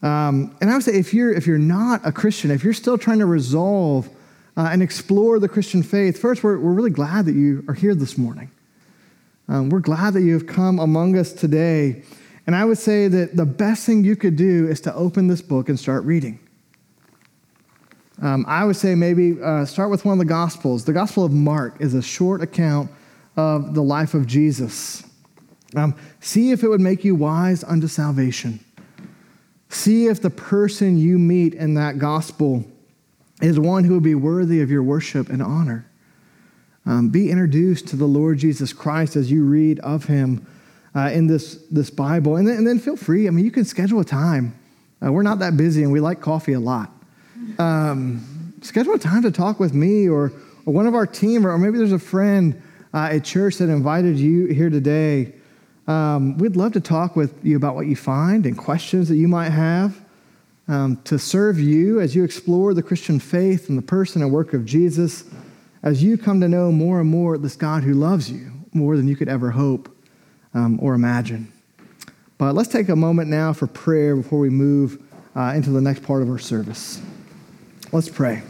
Um, 0.00 0.56
and 0.62 0.70
I 0.70 0.74
would 0.74 0.82
say 0.82 0.94
if 0.94 1.12
you're, 1.12 1.32
if 1.32 1.46
you're 1.46 1.58
not 1.58 2.00
a 2.06 2.12
Christian, 2.12 2.50
if 2.50 2.64
you're 2.64 2.72
still 2.72 2.96
trying 2.96 3.18
to 3.18 3.26
resolve 3.26 4.08
uh, 4.56 4.70
and 4.72 4.82
explore 4.82 5.38
the 5.38 5.48
Christian 5.48 5.82
faith, 5.82 6.18
first, 6.18 6.42
we're, 6.42 6.58
we're 6.58 6.72
really 6.72 6.90
glad 6.90 7.26
that 7.26 7.34
you 7.34 7.66
are 7.68 7.74
here 7.74 7.94
this 7.94 8.16
morning. 8.16 8.50
Um, 9.46 9.68
we're 9.68 9.80
glad 9.80 10.14
that 10.14 10.22
you 10.22 10.32
have 10.32 10.46
come 10.46 10.78
among 10.78 11.18
us 11.18 11.34
today. 11.34 12.02
And 12.48 12.56
I 12.56 12.64
would 12.64 12.78
say 12.78 13.08
that 13.08 13.36
the 13.36 13.44
best 13.44 13.84
thing 13.84 14.04
you 14.04 14.16
could 14.16 14.34
do 14.34 14.68
is 14.68 14.80
to 14.80 14.94
open 14.94 15.28
this 15.28 15.42
book 15.42 15.68
and 15.68 15.78
start 15.78 16.02
reading. 16.04 16.40
Um, 18.22 18.46
I 18.48 18.64
would 18.64 18.76
say 18.76 18.94
maybe 18.94 19.36
uh, 19.38 19.66
start 19.66 19.90
with 19.90 20.06
one 20.06 20.14
of 20.14 20.18
the 20.18 20.24
Gospels. 20.24 20.86
The 20.86 20.94
Gospel 20.94 21.26
of 21.26 21.30
Mark 21.30 21.78
is 21.78 21.92
a 21.92 22.00
short 22.00 22.40
account 22.40 22.90
of 23.36 23.74
the 23.74 23.82
life 23.82 24.14
of 24.14 24.26
Jesus. 24.26 25.04
Um, 25.76 25.94
see 26.20 26.50
if 26.50 26.62
it 26.62 26.68
would 26.68 26.80
make 26.80 27.04
you 27.04 27.14
wise 27.14 27.64
unto 27.64 27.86
salvation. 27.86 28.60
See 29.68 30.06
if 30.06 30.22
the 30.22 30.30
person 30.30 30.96
you 30.96 31.18
meet 31.18 31.52
in 31.52 31.74
that 31.74 31.98
gospel 31.98 32.64
is 33.42 33.60
one 33.60 33.84
who 33.84 33.92
would 33.92 34.02
be 34.02 34.14
worthy 34.14 34.62
of 34.62 34.70
your 34.70 34.82
worship 34.82 35.28
and 35.28 35.42
honor. 35.42 35.84
Um, 36.86 37.10
be 37.10 37.30
introduced 37.30 37.88
to 37.88 37.96
the 37.96 38.06
Lord 38.06 38.38
Jesus 38.38 38.72
Christ 38.72 39.16
as 39.16 39.30
you 39.30 39.44
read 39.44 39.80
of 39.80 40.06
him 40.06 40.46
uh, 40.98 41.10
in 41.10 41.28
this, 41.28 41.56
this 41.70 41.90
Bible. 41.90 42.36
And 42.36 42.48
then, 42.48 42.56
and 42.56 42.66
then, 42.66 42.78
feel 42.80 42.96
free. 42.96 43.28
I 43.28 43.30
mean, 43.30 43.44
you 43.44 43.50
can 43.50 43.64
schedule 43.64 44.00
a 44.00 44.04
time. 44.04 44.58
Uh, 45.04 45.12
we're 45.12 45.22
not 45.22 45.38
that 45.38 45.56
busy 45.56 45.84
and 45.84 45.92
we 45.92 46.00
like 46.00 46.20
coffee 46.20 46.54
a 46.54 46.60
lot. 46.60 46.90
Um, 47.58 48.54
schedule 48.62 48.94
a 48.94 48.98
time 48.98 49.22
to 49.22 49.30
talk 49.30 49.60
with 49.60 49.74
me 49.74 50.08
or, 50.08 50.32
or 50.66 50.74
one 50.74 50.86
of 50.88 50.94
our 50.94 51.06
team, 51.06 51.46
or, 51.46 51.56
maybe 51.56 51.78
there's 51.78 51.92
a 51.92 52.00
friend 52.00 52.60
uh, 52.92 53.10
at 53.12 53.24
church 53.24 53.58
that 53.58 53.68
invited 53.68 54.18
you 54.18 54.46
here 54.46 54.70
today. 54.70 55.34
Um, 55.86 56.36
we'd 56.38 56.56
love 56.56 56.72
to 56.72 56.80
talk 56.80 57.14
with 57.14 57.32
you 57.44 57.56
about 57.56 57.76
what 57.76 57.86
you 57.86 57.94
find 57.94 58.44
and 58.44 58.58
questions 58.58 59.08
that 59.08 59.16
you 59.16 59.28
might 59.28 59.50
have 59.50 60.00
um, 60.66 60.96
to 61.04 61.18
serve 61.18 61.60
you 61.60 62.00
as 62.00 62.16
you 62.16 62.24
explore 62.24 62.74
the 62.74 62.82
Christian 62.82 63.20
faith 63.20 63.68
and 63.68 63.78
the 63.78 63.82
person 63.82 64.20
and 64.20 64.32
work 64.32 64.52
of 64.52 64.64
Jesus, 64.64 65.24
as 65.82 66.02
you 66.02 66.18
come 66.18 66.40
to 66.40 66.48
know 66.48 66.72
more 66.72 67.00
and 67.00 67.08
more 67.08 67.38
this 67.38 67.54
God 67.54 67.84
who 67.84 67.94
loves 67.94 68.30
you 68.32 68.50
more 68.72 68.96
than 68.96 69.06
you 69.06 69.14
could 69.14 69.28
ever 69.28 69.52
hope 69.52 69.94
um, 70.54 70.78
or 70.82 70.94
imagine. 70.94 71.52
But 72.38 72.54
let's 72.54 72.68
take 72.68 72.88
a 72.88 72.96
moment 72.96 73.28
now 73.28 73.52
for 73.52 73.66
prayer 73.66 74.14
before 74.14 74.38
we 74.38 74.50
move 74.50 75.02
uh, 75.34 75.52
into 75.54 75.70
the 75.70 75.80
next 75.80 76.02
part 76.02 76.22
of 76.22 76.30
our 76.30 76.38
service. 76.38 77.00
Let's 77.92 78.08
pray. 78.08 78.42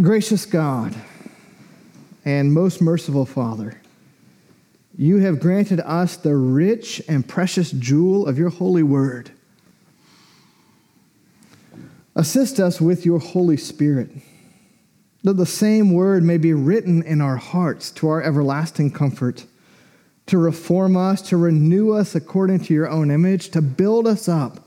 Gracious 0.00 0.46
God 0.46 0.94
and 2.24 2.52
most 2.52 2.80
merciful 2.80 3.26
Father, 3.26 3.80
you 4.96 5.18
have 5.18 5.40
granted 5.40 5.80
us 5.80 6.16
the 6.16 6.36
rich 6.36 7.02
and 7.08 7.26
precious 7.26 7.70
jewel 7.70 8.26
of 8.26 8.38
your 8.38 8.50
holy 8.50 8.82
word. 8.82 9.30
Assist 12.14 12.58
us 12.58 12.80
with 12.80 13.06
your 13.06 13.20
Holy 13.20 13.56
Spirit, 13.56 14.10
that 15.22 15.34
the 15.34 15.46
same 15.46 15.92
word 15.92 16.24
may 16.24 16.36
be 16.36 16.52
written 16.52 17.02
in 17.02 17.20
our 17.20 17.36
hearts 17.36 17.90
to 17.92 18.08
our 18.08 18.22
everlasting 18.22 18.90
comfort 18.90 19.46
to 20.28 20.38
reform 20.38 20.96
us, 20.96 21.20
to 21.22 21.36
renew 21.36 21.92
us 21.92 22.14
according 22.14 22.60
to 22.60 22.74
your 22.74 22.88
own 22.88 23.10
image, 23.10 23.50
to 23.50 23.60
build 23.60 24.06
us 24.06 24.28
up 24.28 24.60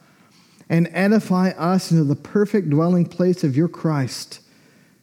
and 0.70 0.90
edify 0.92 1.50
us 1.52 1.92
into 1.92 2.04
the 2.04 2.16
perfect 2.16 2.70
dwelling 2.70 3.06
place 3.06 3.44
of 3.44 3.58
your 3.58 3.68
Christ, 3.68 4.40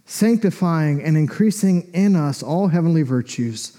sanctifying 0.06 1.02
and 1.02 1.16
increasing 1.16 1.90
in 1.92 2.16
us 2.16 2.42
all 2.42 2.68
heavenly 2.68 3.02
virtues. 3.02 3.76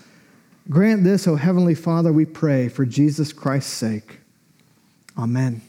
Grant 0.69 1.03
this, 1.03 1.27
O 1.27 1.35
Heavenly 1.35 1.73
Father, 1.75 2.13
we 2.13 2.25
pray, 2.25 2.69
for 2.69 2.85
Jesus 2.85 3.33
Christ's 3.33 3.73
sake. 3.73 4.19
Amen. 5.17 5.68